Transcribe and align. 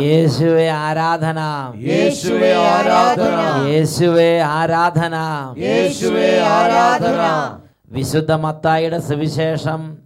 യേശുവേ 0.00 0.68
ആരാധന. 0.68 1.38
യേശുവേ 1.76 2.52
ആരാധന. 2.52 3.64
യേശുവേ 3.68 4.38
ആരാധന. 4.38 5.14
യേശുവേ 5.58 6.38
ആരാധന. 6.38 7.58
വിശുദ്ധ 7.88 8.32
മത്തായിയുടെ 8.32 8.98
സുവിശേഷം 8.98 9.98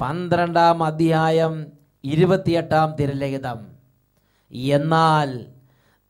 പന്ത്രണ്ടാം 0.00 0.84
അധ്യായം 0.84 1.66
ഇരുപത്തിയെട്ടാം 2.04 2.96
തിരലിഖിതം. 3.00 3.58
എന്നാൽ 4.52 5.40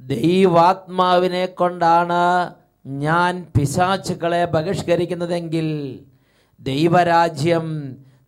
ദൈവാത്മാവിനെ 0.01 1.47
കൊണ്ടാണ് 1.47 2.55
ഞാൻ 2.87 3.47
പിശാചുക്കളെ 3.59 4.45
ബഹിഷ്കരിക്കുന്നതെങ്കിൽ 4.45 5.99
ദൈവരാജ്യം 6.61 7.67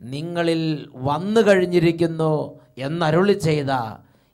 നിങ്ങളിൽ 0.02 0.88
വന്നു 0.94 1.40
കഴിഞ്ഞിരിക്കുന്നു 1.40 2.60
എന്നരുളി 2.78 3.32
ചെയ്ത 3.32 3.70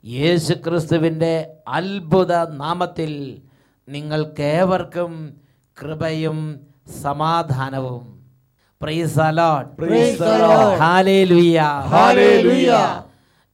യേശു 0.04 0.52
ക്രിസ്തുവിന്റെ 0.52 1.48
അത്ഭുത 1.68 2.32
നാമത്തിൽ 2.48 3.42
നിങ്ങൾക്കേവർക്കും 3.88 5.12
കൃപയും 5.76 6.60
സമാധാനവും. 7.02 8.04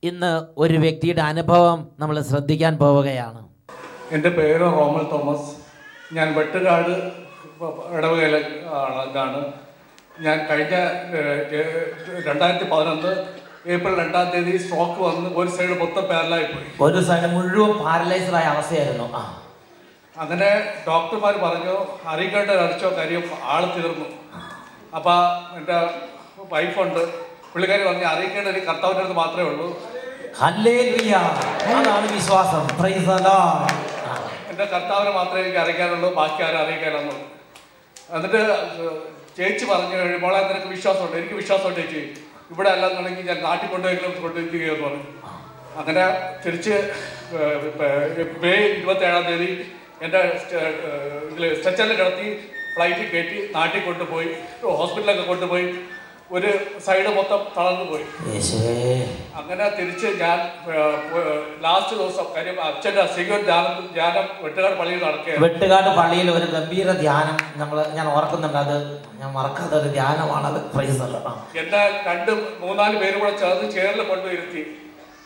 ഇന്ന് 0.02 0.32
ഒരു 0.58 0.74
വ്യക്തിയുടെ 0.74 1.22
അനുഭവം 1.22 1.88
നമ്മൾ 1.98 2.20
ശ്രദ്ധിക്കാൻ 2.20 2.78
പോവുകയാണ്. 2.78 3.48
എന്റെ 4.12 4.28
പേര് 4.28 4.60
റോമൽ 4.60 5.04
തോമസ്. 5.10 5.50
ഞാൻ 6.14 6.34
വെട്ടുകാട് 6.34 6.94
ഇടവകയിലെ 7.96 8.40
ആണ് 8.72 9.10
ഇതാണ് 9.10 9.63
ഞാൻ 10.20 10.46
കഴിഞ്ഞ 10.46 10.76
രണ്ടായിരത്തി 12.26 12.70
പതിനൊന്ന് 12.70 13.12
ഏപ്രിൽ 13.68 13.98
രണ്ടാം 13.98 14.30
തീയതി 14.30 14.56
സ്ട്രോക്ക് 14.56 15.00
വന്ന് 15.00 15.30
ഒരു 15.30 15.48
സൈഡ് 15.48 15.80
മൊത്തം 15.80 16.02
പാരലായി 16.02 16.44
പോയി. 16.44 16.66
ഒരു 16.80 17.04
സൈഡ് 17.04 17.26
മുഴുവൻ 17.26 17.84
പാരലൈസ്ഡ് 17.84 18.34
ആയ 18.34 18.44
അവസ്ഥയായിരുന്നു. 18.44 19.10
ആ. 19.14 19.42
അങ്ങനെ 20.16 20.74
ഡോക്ടർമാർ 20.88 21.36
പറഞ്ഞു 21.36 21.86
അറിയിക്കേണ്ട 22.08 22.50
അടിച്ചോ 22.50 22.96
കാര്യം 22.96 23.30
ആൾ 23.42 23.64
തീർന്നു. 23.64 24.04
അപ്പൊ 24.94 25.12
എന്റെ 25.56 25.90
വൈഫുണ്ട് 26.52 27.18
പുള്ളിക്കാരി 27.52 27.84
പറഞ്ഞു 27.84 28.04
അറിയിക്കേണ്ട 28.04 28.48
ഒരു 28.48 28.58
കർത്താവിന്റെ 28.58 28.98
അടുത്ത് 28.98 29.16
മാത്രമേ 29.16 29.42
ഉള്ളൂ. 29.42 29.82
അതാണ് 31.64 32.12
വിശ്വാസം. 32.12 32.66
എന്റെ. 32.76 33.66
എന്റെ 34.50 34.64
കർത്താവിനെ 34.64 35.10
മാത്രമേ 35.10 35.40
എനിക്ക് 35.40 35.58
അറിയിക്കാനുള്ളൂ 35.58 36.14
ബാക്കി 36.14 36.42
ആരും 36.42 36.58
അറിയിക്കാനൊന്നും 36.58 37.34
എന്നിട്ട് 38.10 38.40
ചേച്ചി 39.36 39.64
പറഞ്ഞു 39.70 39.96
കഴിയുമ്പോൾ 40.00 40.34
നിനക്ക് 40.50 40.70
വിശ്വാസമുണ്ട് 40.74 41.16
എനിക്ക് 41.20 41.36
വിശ്വാസമുണ്ട് 41.42 41.80
ചേച്ചി. 41.80 42.02
ഇവിടെ 42.52 42.68
അല്ലാന്നുണ്ടെങ്കിൽ 42.74 43.26
ഞാൻ 43.30 43.38
നാട്ടിൽ 43.48 43.68
കൊണ്ടുപോയി 43.74 43.96
കൊണ്ടുവരികയെന്ന് 44.24 44.84
പറഞ്ഞു. 44.86 45.04
അങ്ങനെ 45.80 46.04
തിരിച്ച് 46.42 46.74
മെയ് 48.42 48.66
ഇരുപത്തേഴാം 48.78 49.24
തീയതി 49.28 49.50
എന്റെ 50.04 50.20
ഇതിൽ 51.30 51.44
സ്ട്രെച്ചറിൽ 51.60 51.94
കിടത്തി 52.00 52.28
ഫ്ലൈറ്റിൽ 52.74 53.06
കയറ്റി 53.12 53.38
നാട്ടിൽ 53.56 53.82
കൊണ്ടുപോയി 53.88 54.30
ഹോസ്പിറ്റലൊക്കെ 54.80 55.24
കൊണ്ടുപോയി. 55.32 55.66
ഒരു 56.32 56.50
സൈഡ് 56.84 57.10
മൊത്തം 57.16 57.40
തളർന്നു 57.56 57.84
പോയി. 57.90 58.04
അങ്ങനെ 59.38 59.64
തിരിച്ച് 59.78 60.08
ഞാൻ 60.22 60.38
ലാസ്റ്റ് 61.64 61.94
ദിവസം 61.98 62.26
കാര്യം 62.36 62.56
അച്ഛന്റെ 62.68 63.02
സിഗർ 63.16 63.40
ധ്യാനം 63.48 63.74
ധ്യാനം 63.96 64.26
വെട്ടുകാട് 64.44 64.76
പള്ളിയിൽ 64.80 65.00
നടക്കുക 65.06 65.36
വെട്ടുകാട് 65.44 65.90
പള്ളിയിൽ 65.98 66.28
ഒരു 66.36 66.46
ഗംഭീര 66.54 66.88
ധ്യാനം 67.02 67.36
നമ്മൾ 67.62 67.78
ഞാൻ 67.98 68.06
ഓർക്കുന്നുണ്ട്. 68.14 68.58
അത് 68.64 68.76
ഞാൻ 69.20 69.30
മറക്കാത്ത 69.36 69.74
ഒരു 69.80 69.90
ധ്യാനമാണത്. 69.98 70.58
എന്നെ 71.62 71.82
രണ്ട് 72.08 72.32
മൂന്നാൽ 72.64 72.92
പേരും 73.02 73.20
കൂടെ 73.24 73.34
ചേർന്ന് 73.44 73.68
ചേറിൽ 73.76 74.02
കൊണ്ടുവരുത്തി 74.12 74.64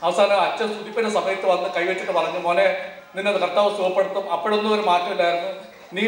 അവസാനം 0.06 0.38
അച്ഛൻ 0.48 0.69
സുതിപ്പിന്റെ 0.75 1.12
സമയത്ത് 1.19 1.47
വന്ന് 1.53 1.69
കൈവച്ചിട്ട് 1.78 2.12
പറഞ്ഞു 2.19 2.42
മോനെ 2.48 2.69
നിന്നെ 3.16 3.30
കർത്താവ് 3.32 3.70
സുഖപ്പെടുത്തും. 3.78 4.25
അപ്പോഴൊന്നും 4.34 4.72
ഒരു 4.76 4.84
മാറ്റമില്ലായിരുന്നു. 4.91 5.53
നീ 5.97 6.03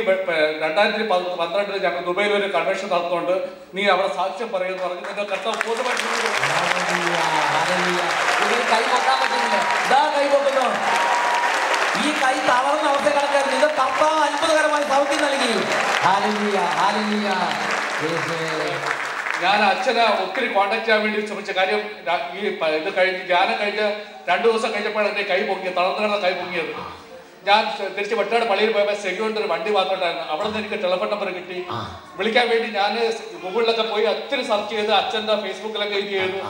രണ്ടായിരത്തി 0.63 1.05
പന്ത് 1.11 1.29
പന്ത്രണ്ടിൽ 1.41 1.77
ഞങ്ങൾ 1.85 2.01
ദുബൈയിൽ 2.09 2.33
ഒരു 2.39 2.49
കൺവെൻഷൻ 2.57 2.89
നടത്തുന്നുണ്ട്. 2.95 3.35
നീ 3.77 3.83
അവിടെ 3.93 4.09
സാക്ഷ്യം 4.19 4.49
പറയുമെന്ന് 4.55 4.83
പറഞ്ഞു 4.85 5.03
നിന്റെ 5.09 5.25
കർത്താവ് 5.31 5.57
പൂർണമായിട്ട് 5.67 6.05
ഹല്ലേലൂയ, 6.49 7.17
ഹല്ലേലൂയ. 7.55 8.03
ഇതിന് 8.43 8.65
കൈ 8.73 8.83
പൊക്കാൻ 8.93 9.17
പറ്റുന്നില്ല 9.23 9.57
കൈ 10.17 10.27
പൊക്കുന്നു 10.35 10.67
ഈ 12.05 12.13
കൈ 12.23 12.35
തളർന്ന 12.51 12.87
അവസ്ഥ 12.93 13.09
കണക്കായിരുന്നു 13.17 13.57
ഇത് 13.61 13.69
കർത്താവ് 13.81 14.21
അത്ഭുതകരമായി 14.29 14.87
സൗഖ്യം 14.93 15.21
നൽകി. 15.27 15.53
ഞാൻ 19.43 19.59
അച്ഛനെ 19.73 20.03
ഒത്തിരി 20.23 20.47
കോണ്ടാക്ട് 20.55 20.85
ചെയ്യാൻ 20.87 21.01
വേണ്ടി 21.05 21.21
ശ്രമിച്ച 21.29 21.51
കാര്യം 21.59 21.81
ഈ 22.39 22.41
ഇത് 22.79 22.91
കഴിഞ്ഞ് 22.99 23.23
ധ്യാനം 23.31 23.57
കഴിഞ്ഞ് 23.61 23.87
രണ്ടു 24.31 24.47
ദിവസം 24.49 24.71
കഴിഞ്ഞപ്പോഴാണ് 24.75 25.11
എന്റെ 25.13 25.25
കൈ 25.31 25.41
പൊങ്ങിയത്. 25.51 25.77
തളർന്നു 25.79 26.01
കിടന്ന 26.03 26.19
കൈ 26.27 26.33
പൊങ്ങിയത്. 26.41 26.73
ഞാൻ 27.49 27.61
തിരിച്ച് 27.97 28.17
വെട്ടാട് 28.21 28.45
പള്ളിയിൽ 28.51 28.71
പോയപ്പോൾ 28.77 28.97
സെക്യൂരിറ്റി 29.05 29.41
ഒരു 29.43 29.49
വണ്ടി 29.53 29.71
വന്നിട്ടുണ്ടായിരുന്നു 29.77 30.25
അവിടെ 30.33 30.47
നിന്ന് 30.49 30.59
എനിക്ക് 30.63 30.79
ടെലിഫോൺ 30.85 31.09
നമ്പർ 31.15 31.29
കിട്ടി. 31.39 31.59
വിളിക്കാൻ 32.19 32.47
വേണ്ടി 32.53 32.69
ഞാൻ 32.81 32.93
ഗൂഗിളിലൊക്കെ 33.43 33.85
പോയി 33.93 34.07
ഒത്തിരി 34.15 34.43
സെർച്ച് 34.51 34.75
ചെയ്ത് 34.75 34.93
അച്ഛന്റെ 35.01 35.37
ഫേസ്ബുക്കിലൊക്കെ 35.45 35.97
ഇത് 36.03 36.13
ചെയ്തു. 36.17 36.41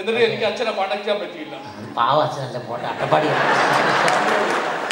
എന്നിട്ട് 0.00 0.20
എനിക്ക് 0.28 0.46
അച്ഛനെ 0.50 0.72
കോണ്ടാക്ട് 0.78 1.04
ചെയ്യാൻ 1.04 1.18
പറ്റിയില്ല. 1.24 1.56
പാവ 1.98 2.16
അച്ഛനല്ല 2.26 2.60
പോട്ടെ 2.68 2.86
അട്ടപ്പാടി. 2.92 3.28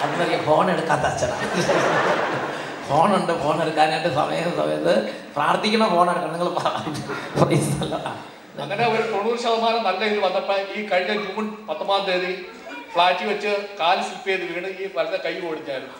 അന്നറിയ 0.04 0.38
ഫോൺ 0.48 0.66
എടുക്കാത്ത 0.74 1.04
അച്ഛനാണ് 1.12 1.46
ഫോണുണ്ട് 2.88 3.32
ഫോൺ 3.42 3.56
എടുക്കാനായിട്ട് 3.64 4.10
സമയം 4.20 4.48
സമയത്ത് 4.60 4.94
പ്രാർത്ഥിക്കണ 5.36 5.84
ഫോൺ 5.94 6.06
എടുക്കണം 6.12 6.32
നിങ്ങൾ 6.34 6.48
അങ്ങനെ 8.62 8.84
ഒരു 8.92 9.04
തൊണ്ണൂറ് 9.12 9.38
ശതമാനം 9.44 9.82
നല്ല 9.88 10.02
ഇത് 10.12 10.19
വന്നപ്പോൾ 10.24 10.58
ഈ 10.76 10.82
കഴിഞ്ഞ 10.90 11.12
ജൂൺ 11.26 11.44
പത്തൊമ്പതാം 11.69 12.02
തീയതി 12.08 12.32
ഫ്ലാറ്റിൽ 12.94 13.26
വെച്ച് 13.32 13.53
കാൽ 13.80 13.98
സ്ലിപ്പ് 14.06 14.28
ചെയ്ത് 14.30 14.44
വീണ് 14.54 14.70
ഈ 14.82 14.86
വലത്തെ 14.97 15.19
കൈ 15.26 15.34
ഓടിച്ചായിരുന്നു. 15.50 15.98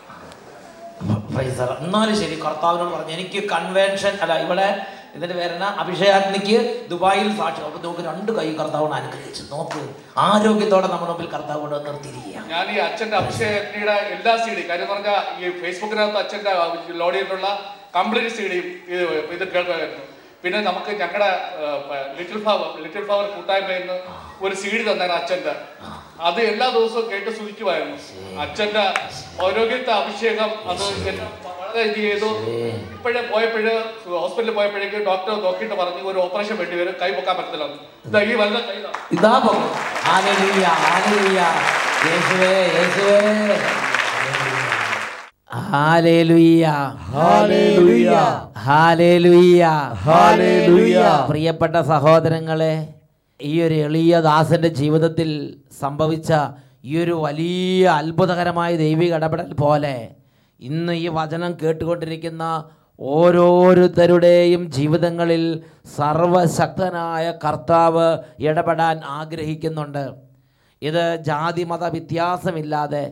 Praise 1.33 1.61
എന്നാലും 1.85 2.15
ശരി 2.19 2.35
കർത്താവിനോട് 2.43 2.91
പറഞ്ഞു 2.95 3.13
എനിക്ക് 3.17 3.39
കൺവെൻഷൻ 3.53 4.13
അല്ല 4.23 4.33
ഇവിടെ 4.43 4.67
എന്നിട്ട് 5.15 5.35
വരുന്ന 5.39 5.65
അഭിഷേകാഗ്നിക്ക് 5.81 6.57
ദുബായിൽ 6.91 7.27
സാക്ഷ്യം 7.39 7.65
അപ്പൊ 7.67 7.79
നോക്ക് 7.85 8.03
രണ്ട് 8.09 8.31
കൈ 8.37 8.45
കർത്താവിനെ 8.59 8.95
അനുഗ്രഹിച്ചു 8.99 9.43
നോക്ക് 9.53 9.81
ആരോഗ്യത്തോടെ 10.25 10.87
നമ്മുടെ 10.93 11.11
മുമ്പിൽ 11.11 11.27
കർത്താവ് 11.33 11.59
കൊണ്ട് 11.63 11.87
നിർത്തിയിരിക്കുക 11.87 12.43
ഞാൻ 12.53 12.67
ഈ 12.75 12.77
അച്ഛന്റെ 12.87 13.17
അഭിഷേകാഗ്നിയുടെ 13.21 13.97
എല്ലാ 14.15 14.33
സി 14.43 14.51
ഡി 14.57 14.63
കാര്യം 14.71 14.89
പറഞ്ഞാൽ 14.93 15.19
ഈ 15.39 15.51
ഫേസ്ബുക്കിനകത്ത് 15.61 16.19
അച്ഛന്റെ 16.23 16.53
ലോഡ് 17.01 17.17
ചെയ്തിട്ടുള്ള 17.17 17.49
കംപ്ലീറ്റ് 17.97 18.33
സി 18.37 18.45
ഡിയും 18.53 18.67
ഇത് 18.93 19.03
ഇത് 19.35 19.45
കേൾക്കുമായിരുന്നു. 19.55 20.03
പിന്നെ 20.43 20.59
നമുക്ക് 20.69 20.91
ഞങ്ങളുടെ 21.01 21.29
ലിറ്റിൽ 22.17 22.39
ഫ്ലവർ 22.45 22.71
ലിറ്റിൽ 22.85 23.03
ഫ്ലവർ 23.09 23.27
കൂട്ടായ്മയിൽ 23.35 23.83
നിന്ന് 23.83 23.97
ഒരു 24.45 24.55
സി 24.61 24.69
ഡി 24.73 24.83
തന്നായിരുന്നു 24.89 25.19
അച്ഛന്റെ 25.21 25.53
അത് 26.21 26.41
എല്ലാ 26.41 26.69
ദിവസവും 26.69 27.11
കേട്ട് 27.11 27.29
സൂചിക്കുമായിരുന്നു 27.37 27.97
അച്ഛന്റെ 28.41 28.83
ഓരോഗ്യത്തെ 29.45 29.91
അഭിഷേകം 29.91 30.51
അത് 30.69 30.83
വളരെ 31.47 31.83
ഇത് 31.89 31.95
ചെയ്തു. 31.95 32.29
ഇപ്പോഴേ 32.95 33.21
പോയപ്പോഴ് 33.31 33.73
ഹോസ്പിറ്റലിൽ 34.07 34.53
പോയപ്പോഴേക്ക് 34.53 35.05
ഡോക്ടർ 35.05 35.43
നോക്കിയിട്ട് 35.43 35.75
പറഞ്ഞു 35.75 36.09
ഒരു 36.11 36.19
ഓപ്പറേഷൻ 36.19 36.57
വേണ്ടി 36.57 36.75
വരും. 36.75 36.95
കൈ 37.01 37.11
പൊക്കാൻ 37.11 37.37
പറ്റത്തില്ല. 37.37 37.65
ഇതാ 38.07 38.19
ഈ 38.19 38.35
കൈ 38.67 38.77
ഇതാ. 38.79 38.91
യേശുവേ 42.07 42.53
യേശുവേ. 42.77 43.17
പ്രിയപ്പെട്ട 51.29 51.75
സഹോദരങ്ങളെ 51.81 52.92
ഈ 53.49 53.53
ഒരു 53.65 53.77
എളിയ 53.85 54.19
ദാസന്റെ 54.27 54.69
ജീവിതത്തിൽ 54.81 55.29
സംഭവിച്ച 55.83 56.31
ഈ 56.89 56.93
ഒരു 57.03 57.15
വലിയ 57.25 57.83
അത്ഭുതകരമായ 57.99 58.71
ദൈവിക 58.83 59.11
ഇടപെടൽ 59.19 59.51
പോലെ 59.63 59.95
ഇന്ന് 60.59 60.93
ഈ 61.03 61.07
വചനം 61.19 61.51
കേട്ടുകൊണ്ടിരിക്കുന്ന 61.61 62.43
ഓരോരുത്തരുടെയും 62.99 64.61
ജീവിതങ്ങളിൽ 64.77 65.43
സർവശക്തനായ 65.97 67.25
കർത്താവ് 67.43 68.07
ഇടപെടാൻ 68.47 68.97
ആഗ്രഹിക്കുന്നുണ്ട്. 69.19 70.05
ഇത് 70.89 71.03
ജാതി 71.27 71.63
മത 71.63 71.83
വ്യത്യാസമില്ലാതെ 71.95 73.03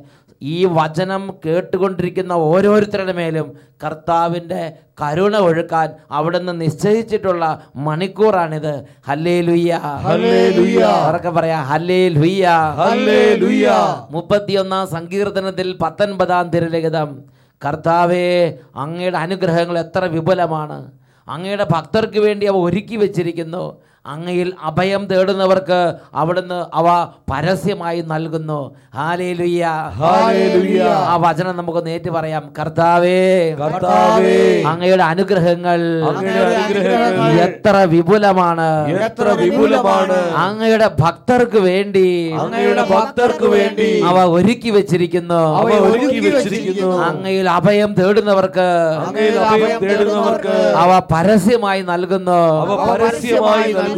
ഈ 0.41 0.55
വചനം 0.77 1.23
കേട്ടുകൊണ്ടിരിക്കുന്ന 1.45 2.33
ഓരോരുത്തരുടെ 2.51 3.13
മേലും 3.17 3.47
കർത്താവിന്റെ 3.83 4.61
കരുണ 5.01 5.35
ഒഴുക്കാൻ 5.47 5.89
അവിടുന്ന് 6.11 6.53
നിശ്ചയിച്ചിട്ടുള്ള 6.61 7.43
മണിക്കൂറാണിത്. 7.87 8.73
ഹല്ലേ 9.07 9.35
ലുയ്യ. 9.41 9.79
ഉറക്കെ 11.09 11.29
പറയാ? 11.29 11.59
ഹല്ലേ 11.71 11.99
ലുയ്യ 12.15 12.47
ഹല്ലേലൂയ. 12.79 13.67
മുപ്പത്തിയൊന്നാം 14.11 14.87
സങ്കീർത്തനത്തിൽ 14.95 15.77
പത്തൊൻപതാം 15.81 16.49
തിരലിഖിതം. 16.49 17.11
കർത്താവേ 17.61 18.27
അങ്ങയുടെ 18.75 19.17
അനുഗ്രഹങ്ങൾ 19.17 19.77
എത്ര 19.79 20.03
വിപുലമാണ്. 20.15 20.79
അങ്ങയുടെ 21.27 21.67
ഭക്തർക്ക് 21.71 22.19
വേണ്ടി 22.19 22.45
അവ 22.45 22.57
ഒരുക്കി 22.67 22.95
വെച്ചിരിക്കുന്നു. 22.95 23.65
അങ്ങയിൽ 24.05 24.53
അഭയം 24.63 25.05
തേടുന്നവർക്ക് 25.05 25.93
അവിടുന്ന് 26.13 26.65
അവ 26.73 26.87
പരസ്യമായി 27.31 28.01
നൽകുന്നു. 28.01 28.75
ഹാലേലുയ്യ. 28.95 29.65
ആ 30.85 31.15
വചനം 31.15 31.57
നമുക്ക് 31.57 31.85
നേറ്റ് 31.85 32.09
പറയാം. 32.09 32.53
കർത്താവേ. 32.59 33.51
കർത്താവേ. 33.51 34.63
അങ്ങയുടെ 34.67 35.03
അനുഗ്രഹങ്ങൾ 35.03 35.81
അങ്ങയുടെ 36.07 36.55
അനുഗ്രഹങ്ങൾ 36.55 37.31
എത്ര 37.41 37.75
വിപുലമാണ്. 37.77 38.67
എത്ര 39.03 39.27
വിപുലമാണ്. 39.29 40.17
അങ്ങയുടെ 40.35 40.87
ഭക്തർക്ക് 40.99 41.57
വേണ്ടി 41.57 42.31
അങ്ങയുടെ 42.31 42.85
ഭക്തർക്ക് 42.89 43.45
വേണ്ടി 43.45 44.01
അവ 44.01 44.25
ഒരുക്കി 44.25 44.69
വെച്ചിരിക്കുന്നു. 44.69 45.55
അവ 45.57 45.69
ഒരുക്കി 45.91 46.19
വെച്ചിരിക്കുന്നു. 46.19 46.97
അങ്ങയിൽ 47.01 47.49
അഭയം 47.49 47.93
തേടുന്നവർക്ക് 47.93 48.67
അങ്ങയിൽ 49.07 49.39
അഭയം 49.39 49.79
തേടുന്നവർക്ക് 49.79 50.57
അവ 50.77 50.99
പരസ്യമായി 50.99 51.81
നൽകുന്നു. 51.81 52.41
അവ 52.61 52.95
പരസ്യമായി 52.95 53.73
നൽകുന്നു 53.73 53.89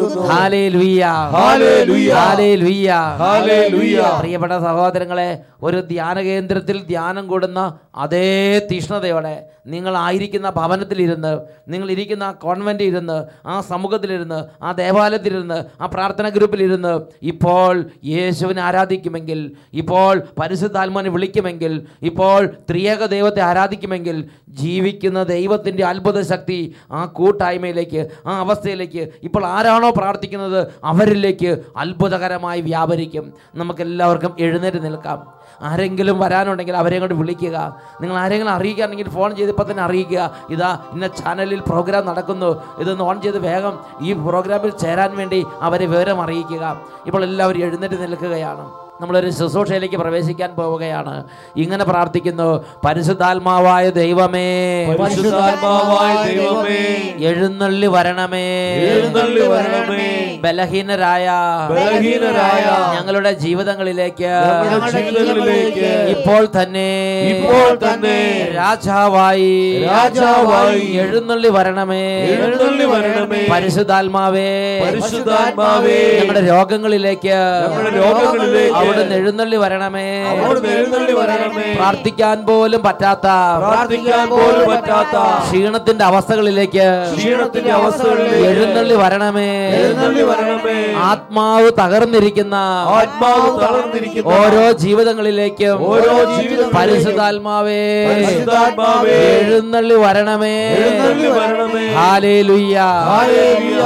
പ്രിയപ്പെട്ട 4.18 4.54
സഹോദരങ്ങളെ 4.64 5.30
ഒരു 5.64 5.80
ധ്യാന 5.88 6.18
കേന്ദ്രത്തിൽ 6.22 6.78
ധ്യാനം 6.84 7.26
കൂടുന്ന 7.28 7.60
അതേ 7.98 8.30
തീഷ്ണതയോടെ 8.70 9.36
നിങ്ങൾ 9.68 9.94
ആയിരിക്കുന്ന 9.98 10.48
ഭവനത്തിലിരുന്ന് 10.52 11.32
നിങ്ങൾ 11.70 11.88
ഇരിക്കുന്ന 11.90 12.26
കോൺവെന്റിൽ 12.42 12.88
ഇരുന്ന് 12.88 13.18
ആ 13.46 13.56
സമൂഹത്തിലിരുന്ന് 13.62 14.40
ആ 14.64 14.72
ദേവാലയത്തിലിരുന്ന് 14.74 15.60
ആ 15.82 15.88
പ്രാർത്ഥന 15.88 16.30
ഗ്രൂപ്പിലിരുന്ന് 16.30 16.94
ഇപ്പോൾ 17.24 17.74
യേശുവിനെ 18.10 18.62
ആരാധിക്കുമെങ്കിൽ 18.62 19.40
ഇപ്പോൾ 19.74 20.14
പരിശുദ്ധാത്മാനെ 20.40 21.12
വിളിക്കുമെങ്കിൽ 21.12 21.76
ഇപ്പോൾ 22.04 22.40
ത്രിയേക 22.70 23.08
ദൈവത്തെ 23.08 23.44
ആരാധിക്കുമെങ്കിൽ 23.44 24.18
ജീവിക്കുന്ന 24.62 25.20
ദൈവത്തിന്റെ 25.30 25.86
അത്ഭുത 25.86 26.20
ശക്തി 26.24 26.60
ആ 26.92 27.02
കൂട്ടായ്മയിലേക്ക് 27.14 28.02
ആ 28.26 28.36
അവസ്ഥയിലേക്ക് 28.42 29.06
ഇപ്പോൾ 29.24 29.46
ആരാണോ 29.50 29.83
പ്രാർത്ഥിക്കുന്നത്? 29.90 30.68
അവരിലേക്ക് 30.84 31.64
അത്ഭുതകരമായി 31.78 32.62
വ്യാപരിക്കും. 32.62 33.34
നമുക്കെല്ലാവർക്കും 33.56 34.36
എഴുന്നേറ്റ് 34.40 34.86
നിൽക്കാം. 34.86 35.44
ആരെങ്കിലും 35.62 36.20
വരാനുണ്ടെങ്കിൽ 36.20 36.78
അവരെ 36.78 37.00
കൊണ്ട് 37.00 37.16
വിളിക്കുക. 37.16 37.78
നിങ്ങൾ 38.02 38.18
ആരെങ്കിലും 38.18 38.52
അറിയിക്കുകയാണെങ്കിൽ 38.52 39.10
ഫോൺ 39.10 39.36
ചെയ്ത് 39.36 39.72
തന്നെ 39.72 39.84
അറിയിക്കുക. 39.84 40.32
ഇതാ 40.50 40.80
ഇന്ന 40.94 41.08
ചാനലിൽ 41.08 41.60
പ്രോഗ്രാം 41.60 42.06
നടക്കുന്നു. 42.06 42.64
ഇതൊന്ന് 42.80 43.04
ഓൺ 43.04 43.22
ചെയ്ത് 43.22 43.38
വേഗം 43.38 43.80
ഈ 44.02 44.14
പ്രോഗ്രാമിൽ 44.14 44.70
ചേരാൻ 44.70 45.18
വേണ്ടി 45.18 45.46
അവരെ 45.62 45.86
വിവരം 45.86 46.22
അറിയിക്കുക. 46.22 46.82
ഇപ്പോൾ 47.06 47.24
എല്ലാവരും 47.24 47.62
എഴുന്നേറ്റ് 47.62 48.02
നിൽക്കുകയാണ്. 48.02 48.83
നമ്മളൊരു 49.04 49.30
ശുശ്രൂഷയിലേക്ക് 49.30 49.96
പ്രവേശിക്കാൻ 49.96 50.52
പോവുകയാണ്. 50.56 51.24
ഇങ്ങനെ 51.58 51.84
പ്രാർത്ഥിക്കുന്നു 51.84 52.66
പരിശുദ്ധാത്മാവായ 52.86 53.90
ദൈവമേ 53.90 54.48
പരിശുദ്ധാത്മാവായ 55.00 56.14
ദൈവമേ 56.30 56.82
എഴുന്നള്ളി 57.30 57.88
വരണമേ. 57.88 58.48
എഴുന്നള്ളി 58.94 59.42
വരണമേ. 59.48 60.23
ബലഹീനരായ 60.44 61.26
ബലഹീനരായ 61.72 62.64
ഞങ്ങളുടെ 62.96 63.32
ജീവിതങ്ങളിലേക്ക്. 63.34 64.32
ഞങ്ങളുടെ 64.64 65.02
ജീവിതങ്ങളിലേക്ക്. 65.02 65.90
ഇപ്പോൾ 66.14 66.42
തന്നെ 66.56 66.88
ഇപ്പോൾ 67.34 67.70
തന്നെ 67.84 68.18
രാജാവായി 68.56 69.52
രാജാവായി 69.86 70.82
എഴുന്നള്ളി 71.04 71.50
വരണമേ. 71.50 72.02
എഴുന്നള്ളി 72.36 72.86
വരണമേ. 72.86 73.42
പരിശുദ്ധാത്മാവേ. 73.54 74.50
പരിശുദ്ധാത്മാവേ. 74.86 75.98
ഞങ്ങളുടെ 76.20 76.44
രോഗങ്ങളിലേക്ക് 76.50 77.34
ഞങ്ങളുടെ 77.66 77.94
രോഗങ്ങളിലേക്ക് 77.98 78.76
അവിടുന്ന് 78.76 79.16
എഴുന്നള്ളി 79.16 79.56
വരണമേ. 79.56 80.06
അവിടുന്ന് 80.34 80.70
എഴുന്നള്ളി 80.78 81.14
വരണമേ. 81.14 81.66
പ്രാർത്ഥിക്കാൻ 81.74 82.46
പോലും 82.46 82.84
പറ്റാത്ത 82.84 83.28
പ്രാർത്ഥിക്കാൻ 83.64 84.28
പോലും 84.30 84.68
പറ്റാത്ത 84.74 85.16
ക്ഷീണത്തിന്റെ 85.46 86.06
അവസ്ഥകളിലേക്ക് 86.06 86.88
ക്ഷീണത്തിന്റെ 87.18 87.72
അവസ്ഥകളിലേക്ക് 87.72 88.46
എഴുന്നള്ളി 88.52 88.96
വരണമേ. 88.96 89.50
എഴുന്നള്ളി 89.80 90.24
വരണമേ. 90.34 90.94
ആത്മാവ് 90.94 91.72
തകർന്നിരിക്കുന്ന 91.80 92.56
ആത്മാവ് 93.00 93.62
തകർന്നിരിക്കുന്ന 93.62 94.34
ഓരോ 94.34 94.72
ജീവിതങ്ങളിലേക്കും 94.72 95.88
ഓരോ 95.88 96.14
ജീവിതങ്ങളിലേക്കും 96.36 96.74
പരിശുദ്ധാത്മാവേ. 98.10 99.12
എഴുന്നള്ളി 99.12 99.96
വരണമേ. 99.96 100.56
എഴുന്നള്ളി 100.68 101.28
വരണമേ. 101.28 101.86
ഹാലേ 101.94 102.42
ലുയ്യ 102.42 102.78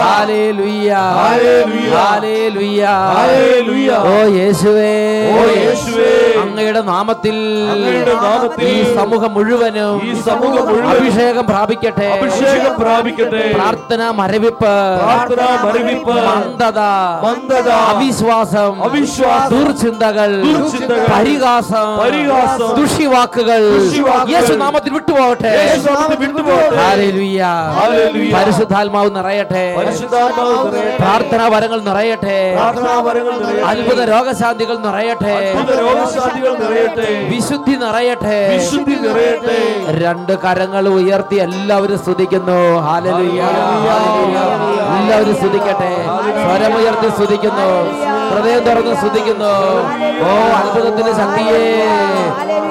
ഹാലേ 0.01 0.51
ലുയ്യ 0.51 0.91
ഹാലേ 0.93 2.49
ലുയ്യ 2.49 2.85
ഓ 3.91 4.17
യേശുവേ. 4.35 4.93
ഓ 5.31 5.45
യേശുവേ. 5.45 6.26
അങ്ങയുടെ 6.41 6.81
നാമത്തിൽ 6.81 7.35
ഈ 8.61 8.95
സമൂഹം 8.95 9.33
മുഴുവനും 9.33 10.03
ഈ 10.03 10.21
സമൂഹം 10.21 10.65
മുഴുവൻ 10.67 10.87
അഭിഷേകം 10.87 11.45
പ്രാപിക്കട്ടെ. 11.45 12.05
അഭിഷേകം 12.05 12.73
പ്രാപിക്കട്ടെ. 12.79 13.51
പ്രാർത്ഥന 13.53 14.09
മരവിപ്പ്. 14.09 14.65
പ്രാർത്ഥന 15.03 15.43
മരവിപ്പ്. 15.65 16.11
മന്ദത. 16.11 16.79
മന്ദത. 17.25 17.69
അവിശ്വാസം. 17.69 18.83
അവിശ്വാസം. 18.83 19.57
ദുർചിന്തകൾ. 19.57 20.31
പരിഹാസം. 21.13 21.87
പരിഹാസം. 22.03 22.69
ദുഷിവാക്കുകൾ. 22.81 23.61
യേശു 24.29 24.53
നാമത്തിൽ 24.53 24.93
വിട്ടുപോകട്ടെ. 24.93 25.53
പരിശുദ്ധാത്മാവ് 28.35 29.09
നിറയട്ടെ. 29.15 29.65
പ്രാർത്ഥനാ 30.99 31.47
വരങ്ങൾ 31.47 31.79
നിറയട്ടെ. 31.81 32.37
അത്ഭുത 33.65 34.01
രോഗശാന്തികൾ 34.03 34.77
നിറയട്ടെ. 34.77 35.35
അത്ഭുത 36.27 36.57
നിറയട്ടെ. 36.63 37.29
വിശുദ്ധി 37.35 37.71
നിറയട്ടെ. 37.71 38.57
വിശുദ്ധി 38.57 38.95
നിറയട്ടെ. 38.95 39.57
രണ്ട് 40.03 40.33
കരങ്ങൾ 40.39 40.87
ഉയർത്തി 40.87 41.35
എല്ലാവരും 41.35 41.99
സ്തുതിക്കുന്നു. 41.99 42.59
എല്ലാവരും 44.99 45.35
സ്തുതിക്കട്ടെ. 45.35 45.91
സ്വരമുയർത്തി 46.43 47.09
സ്തുതിക്കുന്നു. 47.15 47.69
ഹൃദയം 48.29 48.59
തുറന്ന് 48.59 48.95
സ്തുതിക്കുന്നു. 48.95 49.53
ഓ 50.23 50.31
അത്ഭുതത്തിന്റെ 50.59 51.11
ശക്തിയെ. 51.11 51.61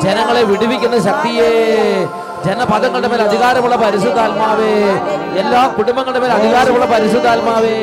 ജനങ്ങളെ 0.01 0.43
വിടുവിക്കുന്ന 0.43 0.99
ശക്തിയേ. 0.99 1.51
ജനപദങ്ങളുടെ 2.47 3.09
മേൽ 3.09 3.23
അധികാരമുള്ള 3.23 3.77
പരിശുദ്ധാത്മാവേ 3.77 4.73
എല്ലാ 5.43 5.63
കുടുംബങ്ങളുടെ 5.77 6.21
മേൽ 6.23 6.33
അധികാരമുള്ള 6.33 6.87
പരിശുദ്ധാത്മാവേ 6.87 7.77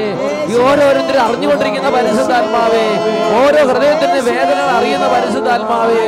ഈ 0.49 0.55
ഓരോരുത്തരും 0.65 1.21
അറിഞ്ഞുകൊണ്ടിരിക്കുന്ന 1.25 1.89
പരിശുദ്ധാത്മാവേ 1.97 2.85
ഓരോ 3.39 3.61
ഹൃദയത്തിന്റെ 3.69 4.19
വേദനകൾ 4.27 4.69
അറിയുന്ന 4.77 5.07
പരിശുദ്ധാത്മാവേ 5.13 6.03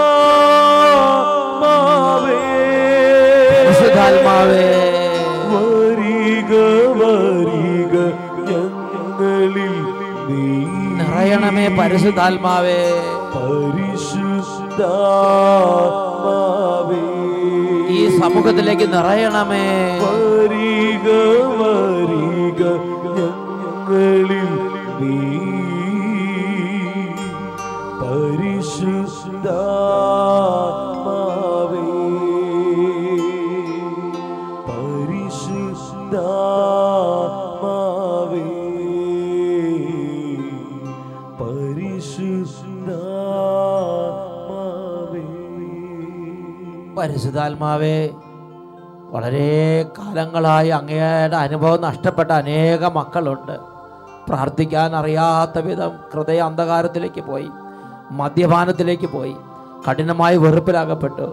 വരിക 5.51 6.51
വരിക 7.01 7.95
ഞങ്ങളിൽ 8.49 9.75
നീ. 10.29 10.47
നിറയണമേ 10.97 11.67
പരിശുദ്ധാത്മാവേ. 11.67 12.81
പരിശുദ്ധാത്മാവേ 13.35 16.00
ഈ 18.01 18.07
സമൂഹത്തിലേക്ക് 18.19 18.85
നിറയണമേ. 18.93 19.65
വരിക 20.03 21.07
വരിക 21.61 22.61
ഞങ്ങളിൽ 23.17 24.49
നീ 24.99 25.15
പരിശുദ്ധാത്മാവേ 47.11 48.09
വളരെ 49.13 49.85
കാലങ്ങളായി 49.97 50.69
അങ്ങയുടെ 50.69 51.37
അനുഭവം 51.37 51.81
നഷ്ടപ്പെട്ട 51.81 52.31
അനേക 52.31 52.83
മക്കളുണ്ട്. 52.97 53.55
പ്രാർത്ഥിക്കാൻ 54.29 54.95
അറിയാത്ത 54.95 55.59
വിധം 55.59 55.91
ഹൃദയ 56.13 56.37
അന്ധകാരത്തിലേക്ക് 56.37 57.21
പോയി 57.21 57.49
മദ്യപാനത്തിലേക്ക് 58.11 59.07
പോയി 59.07 59.35
കഠിനമായി 59.87 60.37
വെറുപ്പിലാകപ്പെട്ടു 60.37 61.27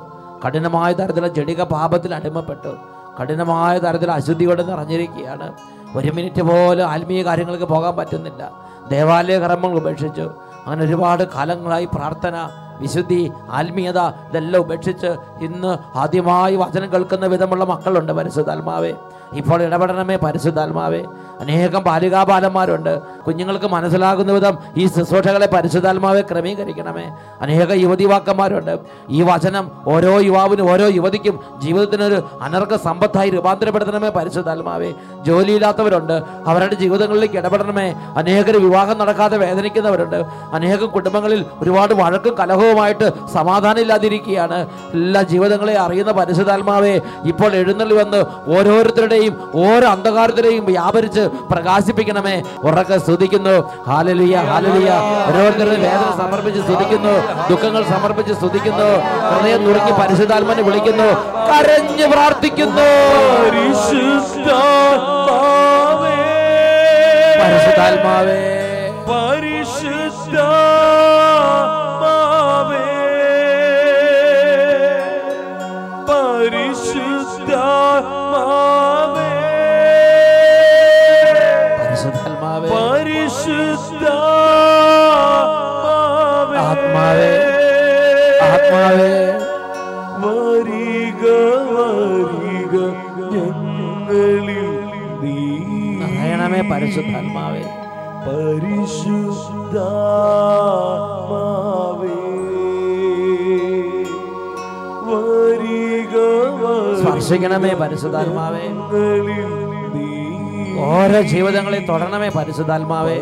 കഠിനമായ 0.45 0.93
തരത്തിലുള്ള 0.93 1.35
ജടിക 1.35 1.63
പാപത്തിൽ 1.63 2.15
അടിമപ്പെട്ടു 2.15 2.73
കഠിനമായ 3.19 3.79
തരത്തിൽ 3.79 4.11
അശുദ്ധിയോടെ 4.11 4.63
നിറഞ്ഞിരിക്കുകയാണ്. 4.63 5.53
ഒരു 5.97 6.11
മിനിറ്റ് 6.11 6.43
പോലും 6.43 6.87
ആത്മീയ 6.87 7.23
കാര്യങ്ങൾക്ക് 7.23 7.65
പോകാൻ 7.65 7.97
പറ്റുന്നില്ല. 7.97 8.51
ദേവാലയ 8.89 9.39
കർമ്മങ്ങൾ 9.39 9.79
ഉപേക്ഷിച്ചു. 9.79 10.27
അങ്ങനെ 10.67 10.85
ഒരുപാട് 10.85 11.23
കാലങ്ങളായി 11.35 11.85
പ്രാർത്ഥന 11.85 12.37
വിശുദ്ധി 12.81 13.33
ആത്മീയത 13.51 13.99
ഇതെല്ലാം 14.01 14.61
ഉപേക്ഷിച്ച് 14.61 15.07
ഇന്ന് 15.41 15.99
ആദ്യമായി 15.99 16.57
വചനം 16.57 16.93
കേൾക്കുന്ന 16.93 17.27
വിധമുള്ള 17.27 17.65
മക്കളുണ്ട് 17.65 18.13
പരിശുദ്ധാത്മാവേ. 18.13 18.93
ഇപ്പോൾ 19.33 19.63
ഇടപെടണമേ 19.63 20.17
പരിശുദ്ധാത്മാവേ. 20.17 21.05
അനേകം 21.41 21.83
ബാലികാബാലന്മാരുണ്ട് 21.83 23.03
കുഞ്ഞുങ്ങൾക്ക് 23.27 23.67
മനസ്സിലാകുന്ന 23.67 24.33
വിധം 24.33 24.59
ഈ 24.77 24.87
ശുശ്രൂഷകളെ 24.87 25.47
പരിശുദ്ധാത്മാവെ 25.47 26.21
ക്രമീകരിക്കണമേ. 26.21 27.05
അനേക 27.41 27.73
യുവതിവാക്കന്മാരുണ്ട്. 27.73 28.79
ഈ 29.09 29.23
വചനം 29.23 29.71
ഓരോ 29.87 30.19
യുവാവിനും 30.19 30.73
ഓരോ 30.73 30.87
യുവതിക്കും 30.87 31.41
ജീവിതത്തിനൊരു 31.59 32.23
അനർഘ 32.43 32.77
സമ്പത്തായി 32.77 33.31
രൂപാന്തരപ്പെടുത്തണമേ 33.31 34.09
പരിശുദ്ധാത്മാവേ. 34.09 34.93
ജോലിയില്ലാത്തവരുണ്ട്. 35.23 36.23
അവരുടെ 36.47 36.75
ജീവിതങ്ങളിലേക്ക് 36.75 37.35
ഇടപെടണമേ. 37.35 37.95
അനേകർ 38.17 38.57
വിവാഹം 38.57 38.99
നടക്കാതെ 38.99 39.37
വേദനിക്കുന്നവരുണ്ട്. 39.37 40.25
അനേകം 40.53 40.87
കുടുംബങ്ങളിൽ 40.87 41.45
ഒരുപാട് 41.59 41.95
വഴക്കും 41.95 42.35
കലഹവുമായിട്ട് 42.35 42.68
സമാധാനം 43.33 43.81
ഇല്ലാതിരിക്കുകയാണ് 43.81 44.69
എല്ലാ 44.95 45.23
ജീവിതങ്ങളെ 45.23 45.79
അറിയുന്ന 45.79 46.13
പരിശുദ്ധാത്മാവെ 46.13 47.01
ഇപ്പോൾ 47.25 47.55
എഴുന്നള്ളി 47.55 47.95
വന്ന് 47.95 48.21
ഓരോരുത്തരുടെയും 48.59 49.51
ഓരോ 49.55 49.89
അന്ധകാരത്തിലെയും 49.89 50.65
വ്യാപരിച്ച് 50.65 51.21
പ്രകാശിപ്പിക്കണമേ. 51.21 52.43
ഉറക്കെ 52.65 52.99
സ്തുതിക്കുന്നു. 52.99 53.57
ഹാലലിയ 53.87 54.37
ഹാലലിയ 54.37 54.91
ഓരോരുത്തരുടെ 55.29 55.77
വേദന 55.77 56.19
സമർപ്പിച്ച് 56.19 56.61
സ്തുതിക്കുന്നു. 56.61 57.15
ദുഃഖങ്ങൾ 57.49 57.85
സമർപ്പിച്ച് 57.85 58.33
സ്തുതിക്കുന്നു. 58.33 58.89
ഹൃദയം 59.33 59.65
നുറുക്കി 59.65 59.93
പരിശുദ്ധാത്മനെ 60.01 60.63
വിളിക്കുന്നു. 60.63 61.09
കരഞ്ഞു 61.51 62.07
പ്രാർത്ഥിക്കുന്നു. 62.07 62.89
സ്പർശിക്കണമേ 107.59 107.75
പരിശുദ്ധാത്മാവേ. 107.81 108.65
ഓരോ 110.89 111.21
ജീവിതങ്ങളെ 111.21 111.79
തൊടണമേ 111.89 112.29
പരിശുദ്ധാത്മാവേ. 112.29 113.17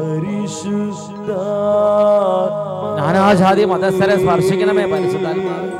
നാനാജാതി 2.98 3.64
മതസ്ഥരെ 3.64 4.16
സ്പർശിക്കണമേ 4.24 4.84
പരിശുദ്ധാത്മാവേ. 4.92 5.72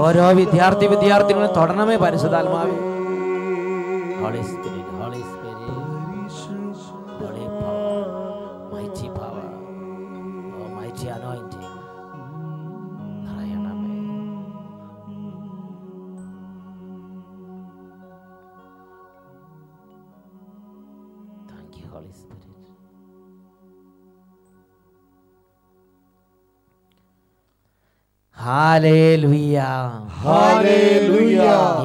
ഓരോ 0.00 0.26
വിദ്യാർത്ഥി 0.32 0.86
വിദ്യാർത്ഥികളെ 0.86 1.48
തൊടണമേ 1.56 1.96
പരിശുദ്ധാത്മാവേ. 1.96 2.76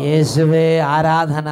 യേശുവേ 0.01 0.79
ആരാധന. 0.79 1.49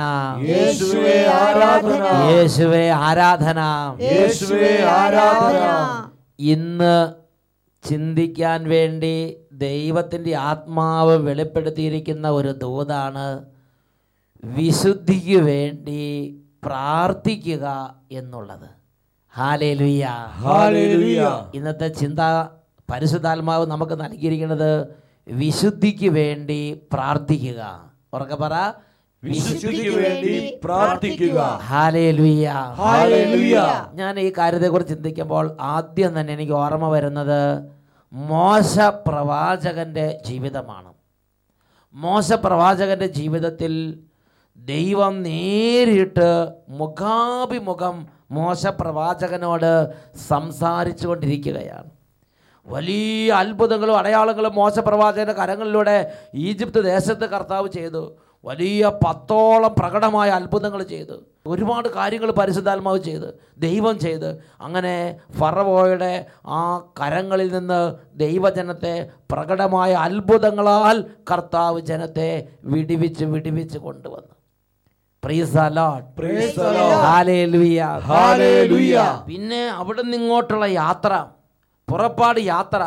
യേശുവേ 0.48 1.26
ആരാധന. 1.26 2.06
യേശുവേ 2.32 2.90
ആരാധന. 2.90 3.60
യേശുവേ 4.02 4.84
ആരാധന. 4.84 5.66
ഇന്ന് 6.40 7.14
ചിന്തിക്കാൻ 7.90 8.70
വേണ്ടി 8.70 9.38
ദൈവത്തിന്റെ 9.52 10.36
ആത്മാവ് 10.36 11.18
വെളിപ്പെടുത്തിയിരിക്കുന്ന 11.18 12.30
ഒരു 12.30 12.52
ദൂതാണ് 12.52 13.46
വിശുദ്ധിക്ക് 14.44 15.38
വേണ്ടി 15.38 16.38
പ്രാർത്ഥിക്കുക 16.64 17.96
എന്നുള്ളത്. 18.12 18.70
ഹാലേലുയ്യ 19.38 20.10
ലുയ്യ 20.72 21.42
ഇന്നത്തെ 21.56 21.88
ചിന്ത 21.88 22.20
പരിശുദ്ധാത്മാവ് 22.94 23.66
നമുക്ക് 23.68 24.00
നൽകിയിരിക്കുന്നത് 24.00 25.04
വിശുദ്ധിക്ക് 25.28 26.10
വേണ്ടി 26.10 26.82
പ്രാർത്ഥിക്കുക. 26.94 27.92
ഉറക്കെ 28.14 28.36
പറ. 28.36 28.54
വിശുദ്ധിക്ക് 29.24 29.90
വേണ്ടി 29.90 30.60
പ്രാർത്ഥിക്കുക. 30.64 31.40
ഞാൻ 33.94 34.20
ഈ 34.20 34.34
കാര്യത്തെക്കുറിച്ച് 34.38 34.94
ചിന്തിക്കുമ്പോൾ 34.94 35.58
ആദ്യം 35.60 36.20
തന്നെ 36.20 36.34
എനിക്ക് 36.34 36.52
ഓർമ്മ 36.52 36.88
വരുന്നത് 36.88 37.70
മോശ 38.14 38.80
പ്രവാചകന്റെ 38.80 40.20
ജീവിതമാണ്. 40.26 40.94
മോശ 41.94 42.34
പ്രവാചകന്റെ 42.34 43.08
ജീവിതത്തിൽ 43.08 44.00
ദൈവം 44.58 45.24
നേരിട്ട് 45.24 46.52
മുഖാഭിമുഖം 46.70 48.08
മോശ 48.32 48.68
പ്രവാചകനോട് 48.68 49.72
സംസാരിച്ചു 50.28 51.08
കൊണ്ടിരിക്കുകയാണ് 51.08 52.03
വലിയ 52.66 53.32
അത്ഭുതങ്ങളും 53.34 53.98
അടയാളങ്ങളും 53.98 54.56
മോശ 54.56 54.80
പ്രവാചകന്റെ 54.80 55.34
കരങ്ങളിലൂടെ 55.34 56.14
ഈജിപ്ത് 56.36 56.84
ദേശത്ത് 56.84 57.30
കർത്താവ് 57.30 57.68
ചെയ്തു. 57.70 58.18
വലിയ 58.46 58.92
പത്തോളം 59.06 59.76
പ്രകടമായ 59.80 60.30
അത്ഭുതങ്ങൾ 60.30 60.84
ചെയ്തു. 60.84 61.24
ഒരുപാട് 61.48 61.88
കാര്യങ്ങൾ 61.90 62.32
പരിശുദ്ധാത്മാവ് 62.32 62.98
ചെയ്ത്. 62.98 63.40
ദൈവം 63.58 64.00
ചെയ്ത്. 64.00 64.30
അങ്ങനെ 64.62 65.18
ഫറവോയുടെ 65.40 66.26
ആ 66.48 66.78
കരങ്ങളിൽ 67.02 67.52
നിന്ന് 67.52 67.96
ദൈവജനത്തെ 68.16 69.10
പ്രകടമായ 69.32 69.94
അത്ഭുതങ്ങളാൽ 69.94 71.06
കർത്താവ് 71.32 71.82
ജനത്തെ 71.82 72.48
വിടിവിച്ച് 72.64 73.26
വിടിവിച്ച് 73.26 73.78
കൊണ്ടുവന്നു. 73.78 74.34
പിന്നെ 79.28 79.68
അവിടെ 79.68 80.02
നിന്ന് 80.02 80.18
ഇങ്ങോട്ടുള്ള 80.18 80.66
യാത്ര. 80.66 81.26
പുറപ്പാട് 81.88 82.40
യാത്ര. 82.40 82.82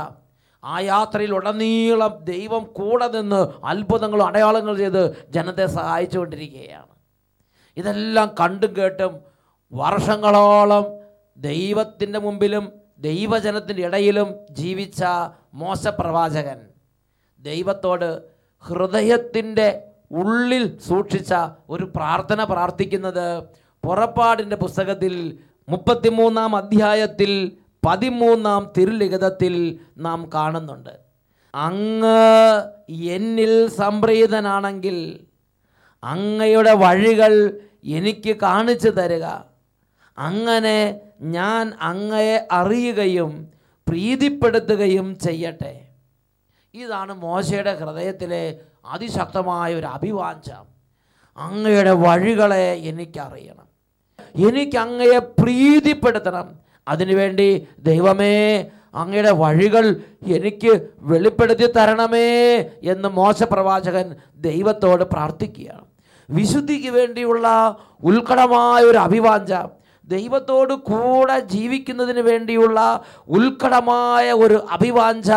ആ 0.65 0.81
യാത്രയിൽ 0.81 1.33
ഉടനീളം 1.35 2.13
ദൈവം 2.25 2.65
കൂടെ 2.79 3.09
നിന്ന് 3.09 3.41
അത്ഭുതങ്ങളും 3.65 4.27
അടയാളങ്ങളും 4.27 4.79
ചെയ്ത് 4.79 5.03
ജനത്തെ 5.31 5.67
സഹായിച്ചുകൊണ്ടിരിക്കുകയാണ്. 5.67 6.93
ഇതെല്ലാം 7.77 8.35
കണ്ടും 8.41 8.73
കേട്ടും 8.77 9.13
വർഷങ്ങളോളം 9.73 10.85
ദൈവത്തിന്റെ 11.39 12.19
മുമ്പിലും 12.19 12.65
ദൈവജനത്തിന്റെ 12.99 13.83
ഇടയിലും 13.87 14.29
ജീവിച്ച 14.51 15.03
മോശപ്രവാചകൻ 15.55 16.59
ദൈവത്തോട് 17.41 18.09
ഹൃദയത്തിന്റെ 18.65 19.67
ഉള്ളിൽ 20.11 20.79
സൂക്ഷിച്ച 20.79 21.35
ഒരു 21.69 21.85
പ്രാർത്ഥന 21.97 22.45
പ്രാർത്ഥിക്കുന്നത് 22.45 23.27
പുറപ്പാടിന്റെ 23.85 24.57
പുസ്തകത്തിൽ 24.57 25.15
മുപ്പത്തിമൂന്നാം 25.69 26.57
അധ്യായത്തിൽ 26.57 27.33
പതിമൂന്നാം 27.87 28.73
തിരുലിഖിതത്തിൽ 28.79 29.79
നാം 29.99 30.31
കാണുന്നുണ്ട്. 30.35 30.91
അങ്ങ് 31.55 32.19
എന്നിൽ 33.15 33.69
സംപ്രീതനാണെങ്കിൽ 33.69 34.97
അങ്ങയുടെ 36.05 36.73
വഴികൾ 36.73 37.33
എനിക്ക് 37.85 38.37
കാണിച്ചു 38.37 38.89
തരിക. 38.89 39.25
അങ്ങനെ 40.19 41.01
ഞാൻ 41.21 41.73
അങ്ങയെ 41.81 42.47
അറിയുകയും 42.53 43.49
പ്രീതിപ്പെടുത്തുകയും 43.89 45.19
ചെയ്യട്ടെ. 45.19 45.75
ഇതാണ് 46.75 47.13
മോശയുടെ 47.13 47.75
ഹൃദയത്തിലെ 47.75 48.61
അതിശക്തമായ 48.87 49.75
ഒരു 49.75 49.87
അഭിവാഞ്ച. 49.87 50.51
അങ്ങയുടെ 51.39 51.91
വഴികളെ 51.91 52.67
എനിക്കറിയണം. 52.91 53.69
എനിക്ക് 54.49 54.79
അങ്ങയെ 54.79 55.19
പ്രീതിപ്പെടുത്തണം. 55.19 56.66
അതിനുവേണ്ടി 56.89 57.69
ദൈവമേ 57.79 58.37
അങ്ങയുടെ 58.95 59.31
വഴികൾ 59.31 59.85
എനിക്ക് 60.37 60.73
വെളിപ്പെടുത്തി 61.01 61.67
തരണമേ 61.77 62.29
എന്ന് 62.83 63.09
മോശ 63.09 63.43
പ്രവാചകൻ 63.43 64.07
ദൈവത്തോട് 64.37 65.05
പ്രാർത്ഥിക്കുകയാണ്. 65.05 65.87
വിശുദ്ധിക്ക് 66.29 66.89
വേണ്ടിയുള്ള 66.89 67.47
ഉത്കടമായ 68.03 68.83
ഒരു 68.83 68.99
അഭിവാഞ്ച 68.99 69.53
ദൈവത്തോട് 70.05 70.73
കൂടെ 70.91 71.41
ജീവിക്കുന്നതിന് 71.41 72.21
വേണ്ടിയുള്ള 72.21 72.81
ഉത്കടമായ 73.29 74.33
ഒരു 74.33 74.67
അഭിവാഞ്ച 74.71 75.31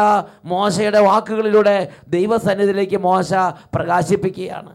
മോശയുടെ 0.45 0.99
വാക്കുകളിലൂടെ 0.99 1.77
ദൈവസന്നിധിയിലേക്ക് 2.07 2.97
മോശ 2.97 3.33
പ്രകാശിപ്പിക്കുകയാണ്. 3.75 4.71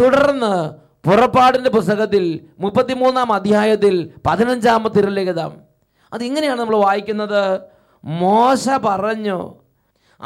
തുടർന്ന് 0.00 0.52
പുറപ്പാടിന്റെ 1.08 1.70
പുസ്തകത്തിൽ 1.70 2.24
മുപ്പത്തിമൂന്നാം 2.60 3.32
അധ്യായത്തിൽ 3.32 3.94
പതിനഞ്ചാമത്തെ 4.26 5.00
തിരുലിഖിതം 5.00 5.52
അതിങ്ങനെയാണ് 6.12 6.60
നമ്മൾ 6.60 6.76
വായിക്കുന്നത്. 6.86 7.42
മോശ 8.04 8.64
പറഞ്ഞു 8.86 9.38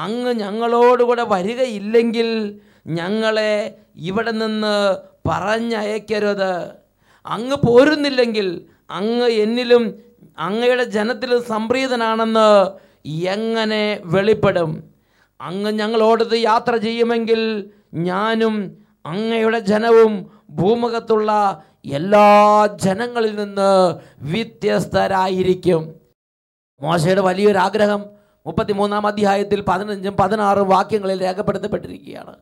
അങ്ങ് 0.05 0.33
ഞങ്ങളോടുകൂടെ 0.43 1.25
വരികയില്ലെങ്കിൽ 1.35 2.29
ഞങ്ങളെ 2.99 3.53
ഇവിടെ 4.09 4.33
നിന്ന് 4.43 4.75
പറഞ്ഞയക്കരുത്. 5.29 6.53
അങ്ങ് 7.35 7.57
പോരുന്നില്ലെങ്കിൽ 7.67 8.49
അങ്ങ് 8.99 9.29
എന്നിലും 9.45 9.85
അങ്ങയുടെ 10.47 10.85
ജനത്തിലും 10.97 11.41
സംപ്രീതനാണെന്ന് 11.53 12.49
എങ്ങനെ 13.35 13.83
വെളിപ്പെടും? 14.15 14.71
അങ്ങ് 15.41 15.71
ഞങ്ങളോടത് 15.81 16.37
യാത്ര 16.51 16.73
ചെയ്യുമെങ്കിൽ 16.87 17.41
ഞാനും 18.11 18.55
അങ്ങയുടെ 19.13 19.61
ജനവും 19.73 20.13
ഭൂമുഖത്തുള്ള 20.59 21.31
എല്ലാ 21.93 22.67
ജനങ്ങളിൽ 22.67 23.35
നിന്ന് 23.35 23.95
വ്യത്യസ്തരായിരിക്കും. 24.19 25.95
മോശയുടെ 26.83 27.21
വലിയൊരു 27.21 27.59
ആഗ്രഹം 27.59 28.05
മുപ്പത്തിമൂന്നാം 28.47 29.07
അധ്യായത്തിൽ 29.07 29.65
പതിനഞ്ചും 29.69 30.17
പതിനാറും 30.17 30.69
വാക്യങ്ങളിൽ 30.69 31.23
രേഖപ്പെടുത്തപ്പെട്ടിരിക്കുകയാണ്. 31.23 32.35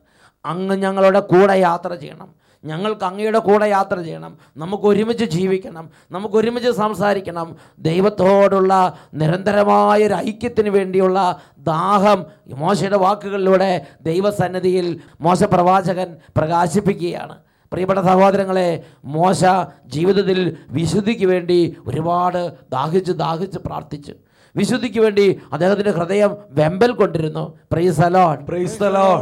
അങ്ങ് 0.45 0.75
ഞങ്ങളുടെ 0.75 1.19
കൂടെ 1.19 1.53
യാത്ര 1.53 1.95
ചെയ്യണം. 1.95 2.45
ഞങ്ങൾക്ക് 2.65 3.05
അങ്ങയുടെ 3.05 3.39
കൂടെ 3.39 3.65
യാത്ര 3.65 4.01
ചെയ്യണം. 4.01 4.37
നമുക്ക് 4.57 4.83
ഒരുമിച്ച് 4.83 5.25
ജീവിക്കണം. 5.25 5.89
നമുക്ക് 6.11 6.35
ഒരുമിച്ച് 6.35 6.71
സംസാരിക്കണം. 6.71 7.55
ദൈവത്തോടുള്ള 7.79 8.97
നിരന്തരമായ 9.13 10.07
ഒരു 10.07 10.13
ഐക്യത്തിന് 10.13 10.69
വേണ്ടിയുള്ള 10.69 11.41
ദാഹം 11.57 12.25
മോശയുടെ 12.47 12.97
വാക്കുകളിലൂടെ 12.97 13.85
ദൈവസന്നിധിയിൽ 14.01 14.99
മോശ 15.21 15.43
പ്രവാചകൻ 15.43 16.17
പ്രകാശിപ്പിക്കുകയാണ്. 16.37 17.37
പ്രിയപ്പെട്ട 17.75 17.99
സഹോദരങ്ങളെ 17.99 18.83
മോശ 19.05 19.43
ജീവിതത്തിൽ 19.85 20.57
വിശുദ്ധിക്ക് 20.69 21.25
വേണ്ടി 21.25 21.77
ഒരുപാട് 21.87 22.53
ദാഹിച്ച് 22.71 23.11
ദാഹിച്ച് 23.11 23.59
പ്രാർത്ഥിച്ചു. 23.59 24.13
വിശുദ്ധിക്ക് 24.55 24.99
വേണ്ടി 24.99 25.41
അദ്ദേഹത്തിന്റെ 25.53 25.91
ഹൃദയം 25.91 26.37
വെമ്പൽ 26.49 26.91
കൊണ്ടിരുന്നു. 26.91 27.57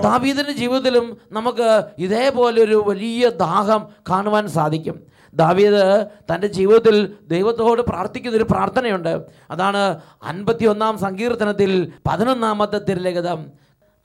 ദാവീദിന്റെ 0.03 0.51
ജീവിതത്തിലും 0.51 1.17
നമുക്ക് 1.31 1.83
ഇതേപോലെ 2.00 2.63
ഒരു 2.63 2.83
വലിയ 2.88 3.29
ദാഹം 3.29 3.88
കാണുവാൻ 4.10 4.48
സാധിക്കും. 4.48 4.98
ദാവീദ് 5.36 6.07
തന്റെ 6.29 6.48
ജീവിതത്തിൽ 6.48 7.17
ദൈവത്തോട് 7.27 7.81
പ്രാർത്ഥിക്കുന്ന 7.81 8.38
ഒരു 8.38 8.43
പ്രാർത്ഥനയുണ്ട്. 8.43 9.13
അതാണ് 9.51 10.00
അൻപത്തി 10.24 10.65
ഒന്നാം 10.65 10.98
സങ്കീർത്തനത്തിൽ 10.98 11.91
പതിനൊന്നാമത്തെ 12.07 12.81
തിരലഗതം 12.89 13.39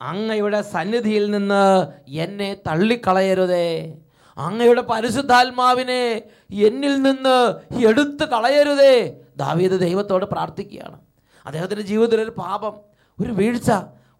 അങ്ങയുടെ 0.01 0.61
സന്നിധിയിൽ 0.61 1.31
നിന്ന് 1.31 1.87
എന്നെ 2.09 2.57
തള്ളിക്കളയരുതേ. 2.67 3.97
അങ്ങയുടെ 4.39 4.81
പരിശുദ്ധാത്മാവിനെ 4.81 6.21
എന്നിൽ 6.51 7.01
നിന്ന് 7.01 7.37
എടുത്തു 7.85 8.25
കളയരുതേ. 8.25 9.13
ദാവീദ് 9.37 9.79
ദൈവത്തോട് 9.79 10.25
പ്രാർത്ഥിക്കുകയാണ്. 10.25 10.99
അദ്ദേഹത്തിന്റെ 11.45 11.83
ജീവിതത്തിൽ 11.83 12.21
ഒരു 12.21 12.29
പാപം 12.29 12.73
ഒരു 13.21 13.31
വീഴ്ച 13.33 13.71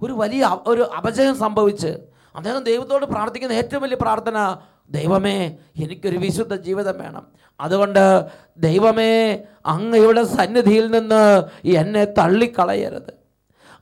ഒരു 0.02 0.14
വലിയ 0.14 0.60
ഒരു 0.68 0.82
അപജയം 0.82 1.36
സംഭവിച്ച് 1.36 1.88
അദ്ദേഹം 2.36 2.64
ദൈവത്തോട് 2.64 3.06
പ്രാർത്ഥിക്കുന്ന 3.06 3.54
ഏറ്റവും 3.54 3.82
വലിയ 3.82 3.98
പ്രാർത്ഥന 4.02 4.56
ദൈവമേ 4.90 5.58
എനിക്കൊരു 5.84 6.18
വിശുദ്ധ 6.18 6.56
ജീവിതം 6.56 6.98
വേണം. 7.00 7.28
അതുകൊണ്ട് 7.62 8.26
ദൈവമേ 8.58 9.40
അങ്ങയുടെ 9.66 10.24
സന്നിധിയിൽ 10.24 10.92
നിന്ന് 10.92 11.44
എന്നെ 11.68 12.06
തള്ളിക്കളയരുത്. 12.06 13.12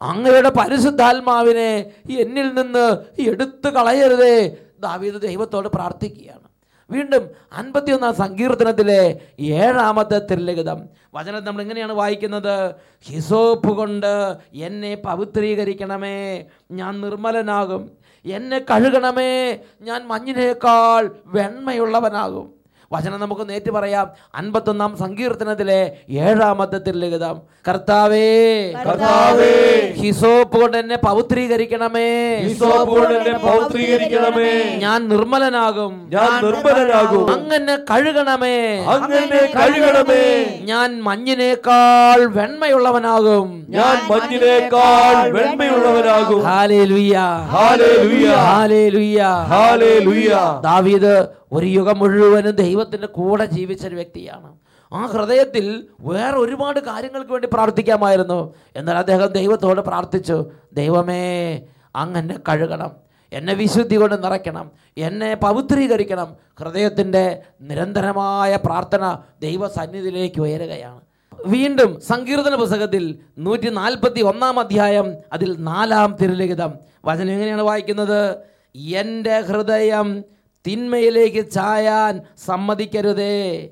അങ്ങയുടെ 0.01 0.49
പരിശുദ്ധാത്മാവിനെ 0.49 1.91
എന്നിൽ 2.19 2.53
നിന്ന് 2.53 2.85
എടുത്തു 3.21 3.69
കളയരുതേ. 3.69 4.57
ദാവീദ് 4.79 5.21
ദൈവത്തോട് 5.21 5.67
പ്രാർത്ഥിക്കുകയാണ്. 5.67 6.47
വീണ്ടും 6.91 7.29
അൻപത്തിയൊന്നാം 7.53 8.15
സങ്കീർത്തനത്തിലെ 8.15 9.19
ഏഴാമത്തെ 9.39 10.19
തിരലിഖിതം. 10.19 10.89
വചനം 11.13 11.45
നമ്മൾ 11.45 11.61
എങ്ങനെയാണ് 11.61 11.93
വായിക്കുന്നത്? 11.93 12.75
ഹിസോപ്പ് 13.01 13.77
കൊണ്ട് 13.77 14.35
എന്നെ 14.53 14.95
പവിത്രീകരിക്കണമേ 14.95 16.45
ഞാൻ 16.71 17.01
നിർമ്മലനാകും. 17.01 17.91
എന്നെ 18.25 18.59
കഴുകണമേ 18.59 19.59
ഞാൻ 19.81 20.07
മഞ്ഞിനേക്കാൾ 20.07 21.15
വെണ്മയുള്ളവനാകും. 21.25 22.56
വചനം 22.91 23.19
നമുക്ക് 23.19 23.49
നേറ്റ് 23.49 23.71
പറയാം. 23.71 24.11
അൻപത്തൊന്നാം 24.35 24.97
സങ്കീർത്തനത്തിലെ 24.97 25.91
ഏഴാമത്തെ 26.09 26.91
ലിഖിതം 26.91 27.41
കർത്താവേ 27.67 28.71
കർത്താവേ, 28.71 29.91
ഹിസോപ്പ് 29.91 30.61
കൊണ്ട് 30.61 30.77
എന്നെ 30.77 30.95
പൗത്രീകരിക്കണമേ. 30.95 32.35
ഹിസോപ്പ് 32.35 32.93
കൊണ്ട് 32.93 33.13
എന്നെ 33.13 33.37
പൗത്രീകരിക്കണമേ. 33.37 34.75
ഞാൻ 34.75 35.09
നിർമ്മലനാകും. 35.09 36.09
ഞാൻ 36.13 36.45
നിർമ്മലനാകും. 36.45 37.33
അങ്ങനെ 37.33 37.75
കഴുകണമേ. 37.75 38.77
അങ്ങനെ 38.77 39.51
കഴുകണമേ. 39.55 40.59
ഞാൻ 40.63 41.03
മഞ്ഞിനേക്കാൾ 41.03 42.25
വെണ്മയുള്ളവനാകും. 42.25 43.65
ഞാൻ 43.69 44.11
മഞ്ഞിനേക്കാൾ 44.11 45.31
വെണ്മയുള്ളവനാകും. 45.31 46.43
ഹാലേലുയ്യ 46.43 47.17
ഹാലേലുയ്യ. 47.53 48.27
ഹാലേലുയ്യ 48.29 49.21
ഹാലേലുയ്യ 49.21 50.37
ദാവീദ് 50.63 51.36
ഒരു 51.51 51.65
യുഗം 51.65 51.99
മുഴുവനും 51.99 52.51
ദൈവത്തിന്റെ 52.51 53.07
കൂടെ 53.07 53.45
ജീവിച്ച 53.45 53.87
ഒരു 53.87 53.95
വ്യക്തിയാണ്. 53.95 54.55
ആ 54.93 55.05
ഹൃദയത്തിൽ 55.05 55.87
വേറെ 55.99 56.37
ഒരുപാട് 56.37 56.79
കാര്യങ്ങൾക്ക് 56.79 57.31
വേണ്ടി 57.31 57.47
പ്രാർത്ഥിക്കാമായിരുന്നു. 57.53 58.53
എന്നാൽ 58.75 58.97
അദ്ദേഹം 58.97 59.27
ദൈവത്തോട് 59.27 59.81
പ്രാർത്ഥിച്ചു 59.81 60.45
ദൈവമേ 60.73 61.61
അങ്ങനെ 61.95 62.39
കഴുകണം 62.49 63.07
എന്നെ 63.33 63.53
വിശുദ്ധി 63.53 63.95
കൊണ്ട് 63.95 64.23
നിറയ്ക്കണം 64.23 64.71
എന്നെ 64.97 65.35
പവിത്രീകരിക്കണം. 65.35 66.35
ഹൃദയത്തിന്റെ 66.59 67.41
നിരന്തരമായ 67.61 68.55
പ്രാർത്ഥന 68.55 69.17
ദൈവസന്നിധിയിലേക്ക് 69.41 70.41
ഉയരുകയാണ്. 70.41 71.01
വീണ്ടും 71.45 72.01
സങ്കീർത്തന 72.01 72.55
പുസ്തകത്തിൽ 72.55 73.19
നൂറ്റി 73.37 73.69
നാൽപ്പത്തി 73.69 74.21
ഒന്നാം 74.21 74.59
അധ്യായം 74.59 75.13
അതിൽ 75.33 75.55
നാലാം 75.59 76.15
തിരുലിഖിതം. 76.21 76.73
വചനം 77.05 77.31
എങ്ങനെയാണ് 77.31 77.61
വായിക്കുന്നത്? 77.61 78.35
എന്റെ 78.75 79.39
ഹൃദയം 79.39 80.23
തിന്മയിലേക്ക് 80.67 81.51
ചായാൻ 81.51 82.21
സമ്മതിക്കരുതേ. 82.45 83.67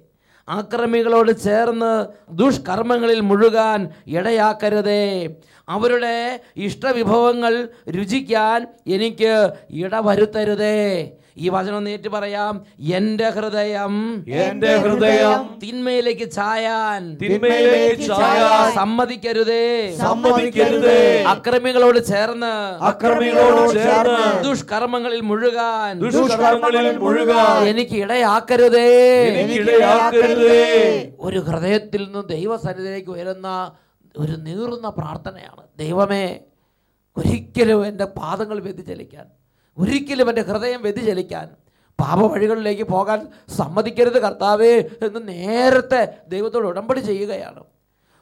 ആക്രമികളോട് 0.50 1.44
ചേർന്ന് 1.44 1.94
ദുഷ്കർമ്മങ്ങളിൽ 2.30 3.20
മുഴുകാൻ 3.20 3.90
ഇടയാക്കരുതേ. 4.08 5.36
അവരുടെ 5.70 6.40
ഇഷ്ടവിഭവങ്ങൾ 6.58 7.70
രുചിക്കാൻ 7.90 8.68
എനിക്ക് 8.88 9.50
ഇടവരുത്തരുതേ. 9.70 10.78
ഈ 11.38 11.46
വചനം 11.56 11.84
നേറ്റ് 11.88 12.10
പറയാം. 12.16 12.54
എന്റെ 12.98 13.28
ഹൃദയം 13.36 13.94
എന്റെ 14.44 14.72
ഹൃദയം 14.84 15.42
തിന്മയിലേക്ക് 15.64 16.28
ചായാൻ 16.38 17.02
തിന്മയിലേക്ക് 17.22 18.08
ചായാൻ 18.22 18.70
സമ്മതിക്കരുതേ. 18.78 19.66
സമ്മതിക്കരുതേ. 20.04 21.00
അക്രമികളോട് 21.34 22.00
ചേർന്ന് 22.12 22.54
അക്രമികളോട് 22.90 23.74
ചേർന്ന് 23.80 24.26
ദുഷ്കർമ്മങ്ങളിൽ 24.48 25.22
മുഴുകാൻ 25.32 25.94
ദുഷ്കർമ്മങ്ങളിൽ 26.06 26.98
മുഴുകാൻ 27.06 27.62
എനിക്ക് 27.72 27.98
ഇടയാക്കരുതേ. 28.04 28.90
എനിക്കിടയാക്കരുതേ 29.44 30.62
ഒരു 31.28 31.42
ഹൃദയത്തിൽ 31.50 32.04
നിന്ന് 32.08 32.24
ദൈവസന്നിധിയിലേക്ക് 32.36 33.12
ഉയരുന്ന 33.18 33.50
ഒരു 34.24 34.36
നീറുന്ന 34.46 34.88
പ്രാർത്ഥനയാണ്. 35.00 35.64
ദൈവമേ 35.84 36.26
ഒരിക്കലും 37.18 37.82
എന്റെ 37.88 38.06
പാദങ്ങൾ 38.20 38.58
വ്യതിചലിക്കാൻ 38.66 39.26
ഒരിക്കലും 39.78 40.30
എന്റെ 40.30 40.42
ഹൃദയം 40.42 40.82
വ്യതിചലിക്കാൻ 40.82 41.48
പാപവഴികളിലേക്ക് 42.00 42.84
പോകാൻ 42.84 43.20
സമ്മതിക്കരുത് 43.58 44.20
കർത്താവേ 44.22 44.74
എന്ന് 45.06 45.20
നേരത്തെ 45.28 46.02
ദൈവത്തോട് 46.28 46.68
ഉടമ്പടി 46.68 47.00
ചെയ്യുകയാണ്. 47.00 47.62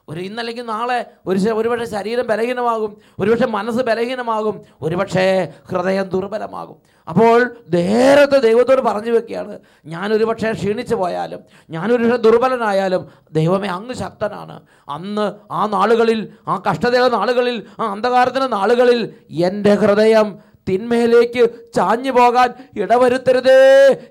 ഒരു 0.08 0.20
ഇന്നല്ലെങ്കിൽ 0.20 0.64
നാളെ 0.66 0.96
ഒരു 1.26 1.38
ഒരുപക്ഷെ 1.50 1.84
ശരീരം 1.84 2.26
ബലഹീനമാകും 2.26 2.96
ഒരുപക്ഷെ 3.20 3.46
മനസ്സ് 3.46 3.82
ബലഹീനമാകും 3.82 4.56
ഒരുപക്ഷേ 4.82 5.52
ഹൃദയം 5.70 6.06
ദുർബലമാകും. 6.08 6.76
അപ്പോൾ 7.08 7.38
നേരത്തെ 7.68 8.38
ദൈവത്തോട് 8.38 8.82
പറഞ്ഞു 8.82 9.10
വെക്കുകയാണ് 9.10 9.58
ഞാനൊരു 9.86 10.24
പക്ഷേ 10.24 10.52
ക്ഷീണിച്ചു 10.52 10.94
പോയാലും 10.94 11.40
ഞാനൊരു 11.70 12.02
പക്ഷേ 12.04 12.16
ദുർബലനായാലും 12.16 13.02
ദൈവമേ 13.32 13.68
അങ്ങ് 13.68 13.94
ശക്തനാണ്. 13.94 14.56
അന്ന് 14.88 15.32
ആ 15.50 15.66
നാളുകളിൽ 15.66 16.20
ആ 16.48 16.62
കഷ്ടതയുടെ 16.70 17.08
നാളുകളിൽ 17.16 17.66
ആ 17.80 17.86
അന്ധകാരത്തിന്റെ 17.92 18.46
നാളുകളിൽ 18.46 19.14
എന്റെ 19.30 19.74
ഹൃദയം 19.74 20.53
തിന്മയിലേക്ക് 20.68 21.72
ചാഞ്ഞു 21.74 22.10
പോകാൻ 22.10 22.54
ഇടവരുത്തരുതേ 22.76 23.58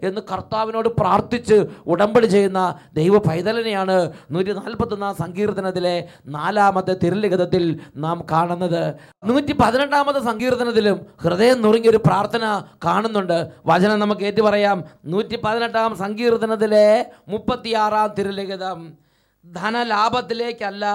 എന്ന് 0.04 0.22
കർത്താവിനോട് 0.32 0.90
പ്രാർത്ഥിച്ച് 0.90 1.66
ഉടമ്പടി 1.88 2.26
ചെയ്യുന്ന 2.26 2.80
ദൈവ 2.94 3.18
പൈതലിനെയാണ് 3.18 4.12
നൂറ്റി 4.32 4.52
നാൽപ്പത്തൊന്നാം 4.52 5.16
സങ്കീർത്തനത്തിലെ 5.16 6.08
നാലാമത്തെ 6.26 6.96
തിരുലിഖിതത്തിൽ 7.04 7.80
നാം 7.96 8.26
കാണുന്നത്. 8.32 8.94
നൂറ്റി 9.26 9.54
പതിനെട്ടാമത്തെ 9.54 10.20
സങ്കീർത്തനത്തിലും 10.20 11.06
ഹൃദയം 11.22 11.62
നുറുങ്ങിയൊരു 11.62 11.98
പ്രാർത്ഥന 11.98 12.62
കാണുന്നുണ്ട്. 12.86 13.48
വചനം 13.66 14.00
നമുക്ക് 14.00 14.22
ഏറ്റു 14.22 14.42
പറയാം 14.42 14.84
നൂറ്റി 15.06 15.40
പതിനെട്ടാം 15.44 15.98
സങ്കീർത്തനത്തിലെ 15.98 17.06
മുപ്പത്തിയാറാം 17.28 18.14
തിരുലിഖിതം. 18.20 19.04
ധനലാഭത്തിലേക്കല്ല. 19.52 20.86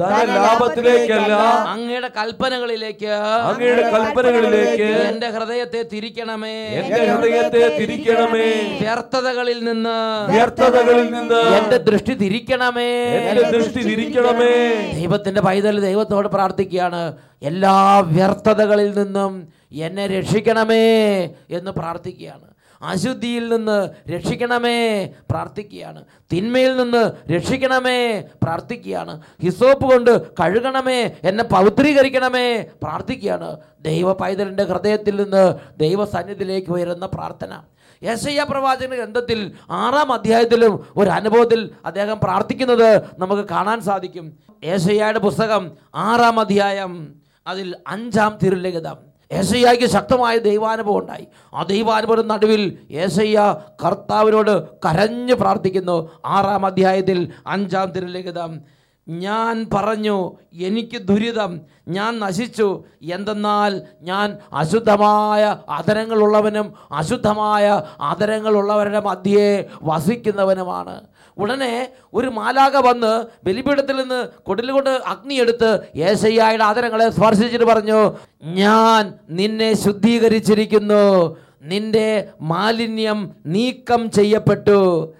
ധനലാഭത്തിലേക്കല്ല. 0.00 1.32
അങ്ങയുടെ 1.68 2.08
കൽപ്പനകളിലേക്ക്. 2.08 3.06
അങ്ങയുടെ 3.06 3.90
കൽപ്പനകളിലേക്ക്. 3.90 4.82
എന്റെ 4.82 5.30
ഹൃദയത്തെ 5.30 5.82
തിരിക്കണമേ. 5.82 6.52
എന്റെ 6.52 7.04
ഹൃദയത്തെ 7.04 7.78
തിരിക്കണമേ. 7.78 8.78
വ്യർത്ഥതകളിൽ 8.80 9.64
നിന്ന്. 9.64 10.30
വ്യർത്ഥതകളിൽ 10.30 11.10
നിന്ന്. 11.10 11.34
എന്റെ 11.34 11.76
ദൃഷ്ടി 11.76 12.14
തിരിക്കണമേ. 12.14 13.04
എന്റെ 13.04 13.50
ദൃഷ്ടി 13.50 13.82
തിരിക്കണമേ. 13.82 14.92
ദൈവത്തിന്റെ 14.94 15.40
പൈതൽ 15.40 15.80
ദൈവത്തോട് 15.80 16.28
പ്രാർത്ഥിക്കുകയാണ്. 16.28 17.16
എല്ലാ 17.42 17.98
വ്യർത്ഥതകളിൽ 17.98 18.98
നിന്നും 18.98 19.48
എന്നെ 19.72 20.06
രക്ഷിക്കണമേ 20.06 21.22
എന്ന് 21.50 21.70
പ്രാർത്ഥിക്കുകയാണ്. 21.70 22.49
അശുദ്ധിയിൽ 22.82 23.56
നിന്ന് 23.56 24.10
രക്ഷിക്കണമേ 24.10 25.06
പ്രാർത്ഥിക്കുകയാണ്. 25.30 26.04
തിന്മയിൽ 26.32 26.76
നിന്ന് 26.76 27.30
രക്ഷിക്കണമേ 27.32 28.24
പ്രാർത്ഥിക്കുകയാണ്. 28.42 29.22
ഹിസോപ്പ് 29.42 29.90
കൊണ്ട് 29.90 30.30
കഴുകണമേ 30.32 31.16
എന്നെ 31.24 31.44
പവിത്രീകരിക്കണമേ 31.44 32.62
പ്രാർത്ഥിക്കുകയാണ്. 32.82 33.56
ദൈവ 33.80 34.12
പൈതലിന്റെ 34.12 34.64
ഹൃദയത്തിൽ 34.64 35.22
നിന്ന് 35.22 35.54
ദൈവസന്നിധിയിലേക്ക് 35.76 36.70
ഉയരുന്ന 36.70 37.06
പ്രാർത്ഥന. 37.06 37.62
യേശയ്യ 38.02 38.46
പ്രവാചകന്റെ 38.50 38.96
ഗ്രന്ഥത്തിൽ 38.96 39.52
ആറാം 39.70 40.12
അധ്യായത്തിലും 40.12 40.86
ഒരു 40.96 41.10
അനുഭവത്തിൽ 41.10 41.70
അദ്ദേഹം 41.84 42.20
പ്രാർത്ഥിക്കുന്നത് 42.22 43.02
നമുക്ക് 43.18 43.42
കാണാൻ 43.42 43.80
സാധിക്കും. 43.80 44.38
യേശയ്യയുടെ 44.64 45.18
പുസ്തകം 45.18 45.70
ആറാം 45.94 46.40
അധ്യായം 46.40 47.14
അതിൽ 47.46 47.76
അഞ്ചാം 47.86 48.38
തിരുലിഖിതം 48.42 49.09
ഏസയ്യയ്ക്ക് 49.32 49.86
ശക്തമായ 49.86 50.38
ദൈവാനുഭവം 50.38 50.98
ഉണ്ടായി. 50.98 51.26
ആ 51.54 51.62
ദൈവാനുഭവം 51.62 52.28
നടുവിൽ 52.28 52.78
ഏസയ്യ 52.90 53.56
കർത്താവിനോട് 53.84 54.68
കരഞ്ഞു 54.76 55.34
പ്രാർത്ഥിക്കുന്നു. 55.34 56.10
ആറാം 56.26 56.66
അധ്യായത്തിൽ 56.66 57.32
അഞ്ചാം 57.46 57.92
തിരുലിഖിതം. 57.92 58.60
ഞാൻ 59.08 59.66
പറഞ്ഞു 59.74 60.32
എനിക്ക് 60.52 60.98
ദുരിതം 60.98 61.60
ഞാൻ 61.88 62.18
നശിച്ചു. 62.20 62.84
എന്തെന്നാൽ 63.02 63.82
ഞാൻ 64.02 64.38
അശുദ്ധമായ 64.52 65.56
ആദരങ്ങളുള്ളവനും 65.68 66.74
അശുദ്ധമായ 66.92 67.82
ആദരങ്ങളുള്ളവരുടെ 68.00 69.00
മധ്യേ 69.00 69.64
വസിക്കുന്നവനുമാണ്. 69.82 71.00
ഉടനെ 71.38 71.88
ഒരു 72.14 72.26
മാലാക 72.26 72.76
വന്ന് 72.76 73.26
ബലിപീഠത്തിൽ 73.44 73.96
നിന്ന് 73.96 74.28
കൊടിലുകൊണ്ട് 74.42 74.90
അഗ്നിയെടുത്ത് 74.90 75.80
ഏശയ്യായുടെ 75.96 76.64
ആദരങ്ങളെ 76.64 77.10
സ്പർശിച്ചിട്ട് 77.10 77.64
പറഞ്ഞു 77.64 78.16
ഞാൻ 78.42 79.14
നിന്നെ 79.30 79.74
ശുദ്ധീകരിച്ചിരിക്കുന്നു. 79.74 81.36
നിന്റെ 81.62 82.28
മാലിന്യം 82.40 83.30
നീക്കം 83.46 84.10
ചെയ്യപ്പെട്ടു. 84.10 85.14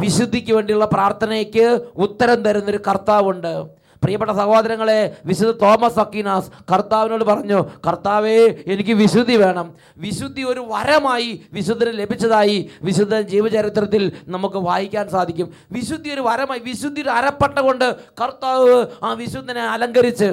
വിശുദ്ധിക്ക് 0.00 0.52
വേണ്ടിയുള്ള 0.52 0.84
പ്രാർത്ഥനയ്ക്ക് 0.84 1.80
ഉത്തരം 1.96 2.42
തരുന്നൊരു 2.42 2.80
കർത്താവുണ്ട്. 2.88 3.64
പ്രിയപ്പെട്ട 4.04 4.32
സഹോദരങ്ങളെ 4.40 4.98
വിശുദ്ധ 5.28 5.52
തോമസ് 5.64 6.00
അക്കീനാസ് 6.04 6.48
കർത്താവിനോട് 6.72 7.24
പറഞ്ഞു 7.30 7.58
കർത്താവേ 7.86 8.38
എനിക്ക് 8.74 8.94
വിശുദ്ധി 9.02 9.36
വേണം. 9.44 9.66
വിശുദ്ധി 10.06 10.42
ഒരു 10.52 10.62
വരമായി 10.72 11.30
വിശുദ്ധന് 11.56 11.92
ലഭിച്ചതായി 12.00 12.58
വിശുദ്ധ 12.88 13.14
ജീവചരിത്രത്തിൽ 13.32 14.02
നമുക്ക് 14.34 14.58
വായിക്കാൻ 14.68 15.06
സാധിക്കും. 15.14 15.48
വിശുദ്ധി 15.76 16.10
ഒരു 16.16 16.22
വരമായി 16.28 16.60
വിശുദ്ധിയുടെ 16.70 17.12
അരപ്പട്ട 17.18 17.58
കൊണ്ട് 17.68 17.86
കർത്താവ് 18.22 18.74
ആ 19.06 19.12
വിശുദ്ധനെ 19.22 19.64
അലങ്കരിച്ച്. 19.74 20.30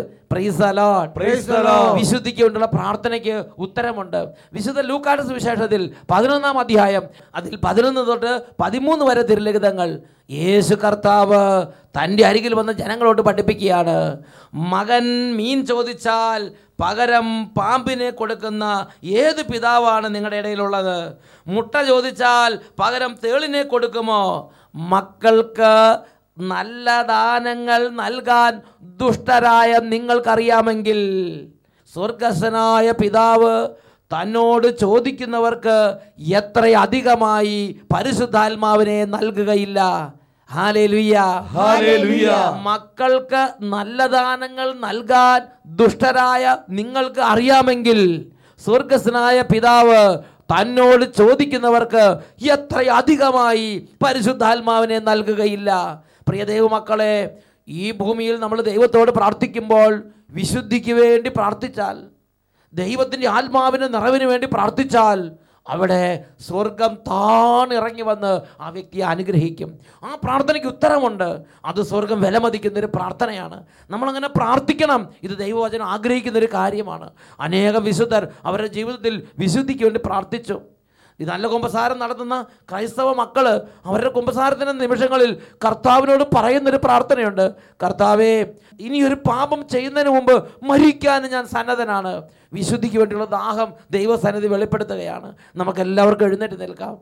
വിശുദ്ധിക്ക് 2.00 2.42
വേണ്ടിയുള്ള 2.44 2.68
പ്രാർത്ഥനയ്ക്ക് 2.76 3.34
ഉത്തരമുണ്ട്. 3.66 4.20
വിശുദ്ധ 4.56 4.80
ലൂക്കാട് 4.90 5.22
സുവിശേഷത്തിൽ 5.30 5.82
പതിനൊന്നാം 6.12 6.58
അധ്യായം 6.64 7.06
അതിൽ 7.40 7.54
പതിനൊന്ന് 7.66 8.04
തൊട്ട് 8.10 8.32
പതിമൂന്ന് 8.64 9.06
വരെ 9.10 9.24
തിരുലിഖിതങ്ങൾ 9.32 9.90
യേശു 10.42 10.76
കർത്താവ് 10.84 11.42
തന്റെ 11.96 12.24
അരികിൽ 12.26 12.54
വന്ന് 12.54 12.74
ജനങ്ങളോട് 12.74 13.22
പഠിപ്പിക്കുകയാണ്. 13.22 13.98
മകൻ 14.74 15.06
മീൻ 15.38 15.66
ചോദിച്ചാൽ 15.66 16.42
പകരം 16.82 17.28
പാമ്പിനെ 17.58 18.10
കൊടുക്കുന്ന 18.10 18.64
ഏത് 19.24 19.42
പിതാവാണ് 19.52 20.08
നിങ്ങളുടെ 20.16 20.38
ഇടയിലുള്ളത്? 20.38 20.98
മുട്ട 21.48 21.74
ചോദിച്ചാൽ 21.90 22.52
പകരം 22.80 23.12
തേളിനെ 23.24 23.64
കൊടുക്കുമോ? 23.64 24.24
മക്കൾക്ക് 24.76 25.74
നല്ല 26.38 26.88
ദാനങ്ങൾ 27.02 27.82
നൽകാൻ 28.02 28.62
ദുഷ്ടരായ 29.02 29.72
നിങ്ങൾക്കറിയാമെങ്കിൽ 29.94 31.00
സ്വർഗസ്വനായ 31.94 32.88
പിതാവ് 33.02 33.54
തന്നോട് 34.12 34.68
ചോദിക്കുന്നവർക്ക് 34.80 35.78
എത്രയധികമായി 36.40 37.60
പരിശുദ്ധാത്മാവിനെ 37.94 39.06
നൽകുകയില്ല. 39.06 39.80
മക്കൾക്ക് 42.64 43.42
നല്ല 43.64 44.08
ദാനങ്ങൾ 44.08 44.74
നൽകാൻ 44.80 45.40
ദുഷ്ടരായ 45.66 46.44
നിങ്ങൾക്ക് 46.70 47.20
അറിയാമെങ്കിൽ 47.20 48.00
സ്വർഗസ്നായ 48.62 49.42
പിതാവ് 49.42 50.02
തന്നോട് 50.54 51.06
ചോദിക്കുന്നവർക്ക് 51.14 52.04
എത്ര 52.48 52.80
എത്രയധികമായി 52.82 53.88
പരിശുദ്ധാത്മാവിനെ 54.04 55.00
നൽകുകയില്ല. 55.00 55.70
പ്രിയ 56.28 56.44
ദൈവമക്കളെ 56.44 57.16
ഈ 57.68 57.92
ഭൂമിയിൽ 57.92 58.36
നമ്മൾ 58.40 58.62
ദൈവത്തോട് 58.62 59.12
പ്രാർത്ഥിക്കുമ്പോൾ 59.12 59.92
വിശുദ്ധിക്ക് 60.32 60.94
വേണ്ടി 60.94 61.30
പ്രാർത്ഥിച്ചാൽ 61.30 61.98
ദൈവത്തിന്റെ 62.74 63.28
ആത്മാവിന് 63.28 63.94
നിറവിന് 63.94 64.26
വേണ്ടി 64.26 64.48
പ്രാർത്ഥിച്ചാൽ 64.48 65.20
അവിടെ 65.70 66.26
സ്വർഗം 66.48 66.98
ഇറങ്ങി 67.74 68.02
വന്ന് 68.02 68.42
ആ 68.62 68.70
വ്യക്തിയെ 68.70 69.04
അനുഗ്രഹിക്കും. 69.04 69.80
ആ 70.04 70.18
പ്രാർത്ഥനയ്ക്ക് 70.24 70.68
ഉത്തരമുണ്ട്. 70.68 71.42
അത് 71.66 71.82
സ്വർഗം 71.82 72.22
വിലമതിക്കുന്നൊരു 72.22 72.86
പ്രാർത്ഥനയാണ്. 72.86 73.64
നമ്മളങ്ങനെ 73.90 74.28
പ്രാർത്ഥിക്കണം. 74.28 75.10
ഇത് 75.24 75.38
ദൈവവചനം 75.38 75.86
ആഗ്രഹിക്കുന്നൊരു 75.86 76.48
കാര്യമാണ്. 76.54 77.10
അനേകം 77.40 77.84
വിശുദ്ധർ 77.84 78.28
അവരുടെ 78.46 78.68
ജീവിതത്തിൽ 78.68 79.28
വിശുദ്ധിക്ക് 79.40 79.84
വേണ്ടി 79.84 80.00
പ്രാർത്ഥിച്ചു. 80.06 80.62
ഈ 81.22 81.26
നല്ല 81.26 81.48
കുമ്പസാരം 81.48 82.00
നടത്തുന്ന 82.00 82.46
ക്രൈസ്തവ 82.72 83.14
മക്കൾ 83.14 83.62
അവരുടെ 83.86 84.10
കുമ്പസാരത്തിന്റെ 84.10 84.74
നിമിഷങ്ങളിൽ 84.74 85.42
കർത്താവിനോട് 85.66 86.24
പറയുന്നൊരു 86.36 86.78
പ്രാർത്ഥനയുണ്ട്. 86.78 87.54
കർത്താവേ 87.84 88.46
ഇനി 88.80 89.02
ഒരു 89.02 89.16
പാപം 89.16 89.68
ചെയ്യുന്നതിന് 89.68 90.10
മുമ്പ് 90.10 90.50
മരിക്കാൻ 90.64 91.22
ഞാൻ 91.24 91.48
സന്നദ്ധനാണ്. 91.48 92.24
വിശുദ്ധിക്ക് 92.54 92.98
വേണ്ടിയുള്ള 92.98 93.26
ദാഹം 93.26 93.74
ദൈവസന്നിധി 93.92 94.48
വെളിപ്പെടുത്തുകയാണ്. 94.48 95.36
നമുക്ക് 95.56 95.80
എല്ലാവർക്കും 95.80 96.26
എഴുന്നേറ്റ് 96.26 96.62
നിൽക്കാം. 96.62 96.98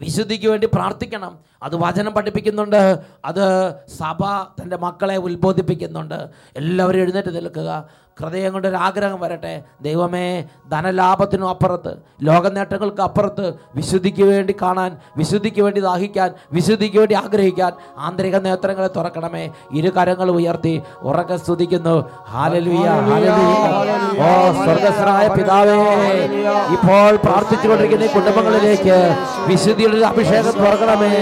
വിശുദ്ധിക്ക് 0.00 0.46
വേണ്ടി 0.46 0.66
പ്രാർത്ഥിക്കണം. 0.66 1.38
അത് 1.62 1.76
വചനം 1.76 2.12
പഠിപ്പിക്കുന്നുണ്ട്. 2.12 2.98
അത് 3.24 3.74
സഭ 3.86 4.20
തന്റെ 4.60 4.76
മക്കളെ 4.76 5.16
ഉത്ബോധിപ്പിക്കുന്നുണ്ട്. 5.16 6.28
എല്ലാവരും 6.56 7.00
എഴുന്നേറ്റ് 7.00 7.36
നിൽക്കുക. 7.36 7.88
ഹൃദയം 8.20 8.56
ഒരു 8.56 8.68
ആഗ്രഹം 8.76 9.20
വരട്ടെ. 9.20 9.62
ദൈവമേ 9.82 10.44
ധനലാഭത്തിനും 10.72 11.48
അപ്പുറത്ത് 11.48 11.92
ലോക 12.22 12.48
നേട്ടങ്ങൾക്ക് 12.48 13.02
അപ്പുറത്ത് 13.06 13.46
വിശുദ്ധിക്ക് 13.76 14.22
വേണ്ടി 14.22 14.54
കാണാൻ 14.62 14.90
വിശുദ്ധിക്ക് 15.16 15.62
വേണ്ടി 15.62 15.80
ദാഹിക്കാൻ 15.80 16.30
വിശുദ്ധിക്ക് 16.52 16.98
വേണ്ടി 16.98 17.14
ആഗ്രഹിക്കാൻ 17.14 17.72
ആന്തരിക 17.98 18.36
നേത്രങ്ങളെ 18.46 18.90
തുറക്കണമേ. 18.96 19.44
ഇരു 19.72 19.92
കരങ്ങൾ 19.96 20.30
ഉയർത്തി 20.30 20.74
ഉറക്കെ 21.02 21.36
സ്തുതിക്കുന്നു. 21.36 21.96
ഓ 24.24 24.30
സ്വർഗസ്വനായ 24.64 25.28
പിതാവേ 25.36 25.78
ഇപ്പോൾ 26.76 27.16
പ്രാർത്ഥിച്ചുകൊണ്ടിരിക്കുന്ന 27.26 28.06
കുടുംബങ്ങളിലേക്ക് 28.16 28.98
വിശുദ്ധിയുടെ 29.46 30.06
അഭിഷേകം 30.06 30.54
തുറക്കണമേ. 30.64 31.14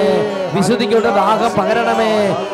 വിശുദ്ധിക്കുള്ള 0.55 1.09
ദാഹം 1.11 1.53
പകരണമേ. 1.59 2.13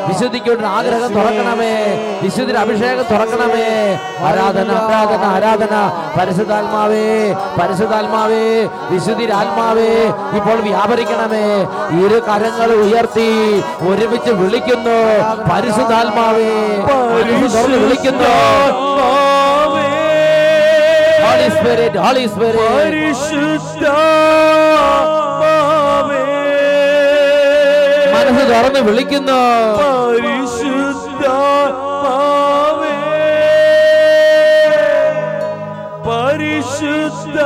വിശുദ്ധിക്കോട്ട് 0.09 0.65
ആഗ്രഹം 0.65 1.13
തുറക്കണമേ. 1.15 1.75
വിശുദ്ധിയുടെ 2.23 2.59
അഭിഷേകം 2.59 3.05
തുറക്കണമേ. 3.11 3.67
ആരാധന 4.21 4.71
ആരാധന 4.71 5.25
ആരാധന. 5.25 5.75
പരിശുദ്ധാത്മാവേ 6.21 7.33
പരിശുദ്ധാത്മാവേ 7.61 8.69
വിശുദ്ധിയുടെ 8.91 9.35
ആത്മാവേ 9.35 9.91
ഇപ്പോൾ 10.37 10.57
വ്യാപരിക്കണമേ. 10.69 11.47
ഇരു 12.05 12.19
കരങ്ങൾ 12.29 12.73
ഉയർത്തി 12.73 13.31
ഒരുമിച്ച് 13.89 14.31
വിളിക്കുന്നു. 14.31 14.99
പരിശുദ്ധാത്മാവേ 15.55 16.51
വിളിക്കുന്നു. 17.15 17.61
Holy 17.61 17.79
വിളിക്കുന്നു 17.85 18.29
Holy 21.31 21.49
Spirit. 21.57 21.95
Holy 22.05 22.25
സ്പിരിറ്റ് 22.33 23.91
മനസ്സ് 28.31 28.51
തുറന്ന് 28.51 28.81
വിളിക്കുന്നു. 28.87 29.39
പരിശുദ്ധ 29.79 31.25
പരിശുദ്ധ 36.07 37.39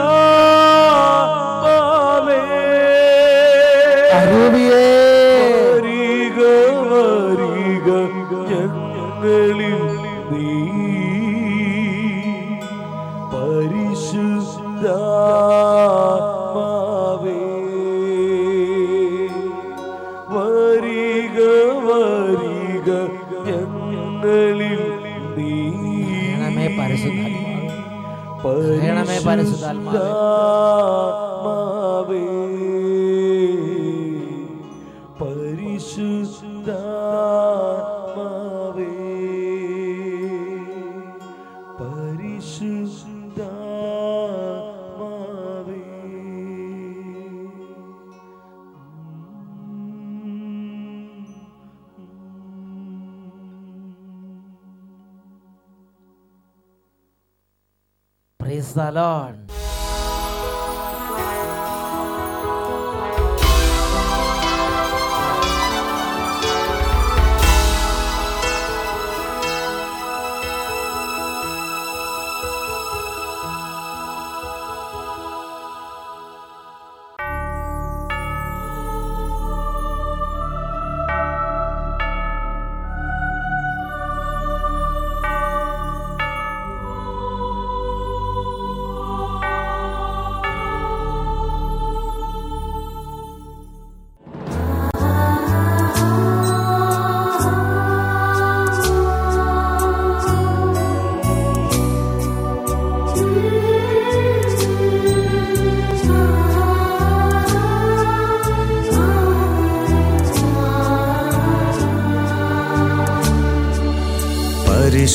Praise 58.44 58.74
the 58.74 58.92
Lord. 58.92 59.43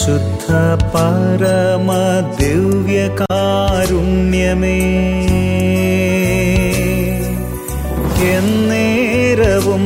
പരിശുദ്ധ 0.09 0.51
പരമ 0.91 1.89
ദിവ്യകാരുണ്യമേ 2.37 3.19
എന്നേരവും 8.31 9.85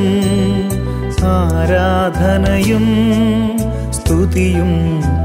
ആരാധനയും 1.34 2.88
സ്തുതിയും 3.98 4.72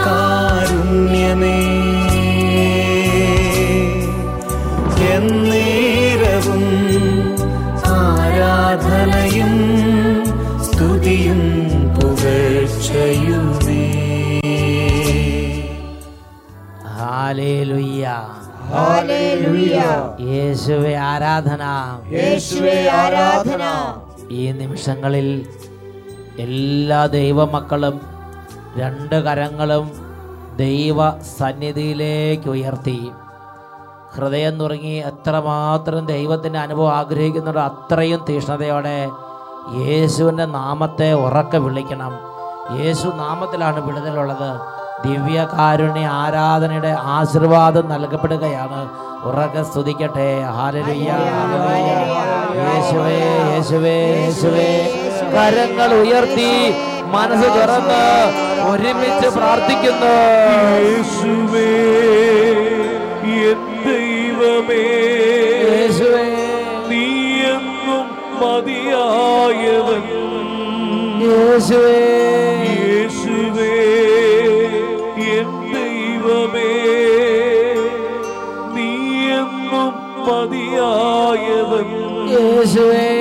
എന്നേരവും 6.47 7.37
ആരാധനയും 7.87 9.53
സ്തുതിയും 10.65 11.41
പുകഴ്ചയുമേ. 11.95 13.85
യേശുവെ 20.21 20.95
ആരാധന. 20.95 21.63
യേശുവേ 22.13 22.89
ആരാധന. 22.89 23.63
ഈ 24.31 24.53
നിമിഷങ്ങളിൽ 24.53 25.47
എല്ലാ 26.39 27.07
ദൈവമക്കളും 27.07 28.01
രണ്ട് 28.77 29.25
കരങ്ങളും 29.25 29.91
ദൈവ 30.57 31.11
സന്നിധിയിലേക്ക് 31.39 32.49
ഉയർത്തി. 32.49 33.01
ഹൃദയം 34.17 34.59
തുറങ്ങി 34.59 34.95
എത്രമാത്രം 35.07 36.07
ദൈവത്തിന്റെ 36.07 36.59
അനുഭവം 36.59 36.97
ആഗ്രഹിക്കുന്നുണ്ടോ 36.97 37.61
അത്രയും 37.61 38.25
തീഷ്ണതയോടെ 38.29 39.09
യേശുവിന്റെ 39.77 40.45
നാമത്തെ 40.45 41.13
ഉറക്കെ 41.13 41.59
വിളിക്കണം. 41.59 42.19
യേശു 42.81 43.07
നാമത്തിലാണ് 43.07 43.87
വിടുതലുള്ളത്. 43.87 44.61
ദിവ്യകാരുണ്യ 45.09 46.07
ആരാധനയുടെ 46.07 46.97
ആശീർവാദം 47.01 47.89
നൽകപ്പെടുകയാണ്. 47.89 48.89
ഉറക്കെ 49.25 49.63
സ്തുതിക്കട്ടെ. 49.63 50.45
യേശുവേ 52.57 53.19
യേശുവേ 53.55 54.25
യേശുവേ. 54.25 54.71
കരങ്ങൾ 55.35 55.95
ഉയർത്തി 55.95 56.75
മനസ്സ് 57.07 57.49
തുറന്ന് 57.49 58.05
ഒരുമിച്ച് 58.71 59.29
പ്രാർത്ഥിക്കുന്നു. 59.29 60.15
യേശുവേ 60.85 61.71
എൻ 63.51 63.61
ദൈവമേ 64.55 66.27
നീ 66.89 67.05
എന്നും 67.43 68.07
മതിയായവൻ. 68.41 70.05
യേശുവേ 72.83 73.73
എൻ 75.37 75.51
ദൈവമേ 75.73 76.73
നീ 78.75 78.91
എന്നും 79.41 79.93
മതിയായവൻ. 80.29 81.89
യേശുവേ. 82.35 83.14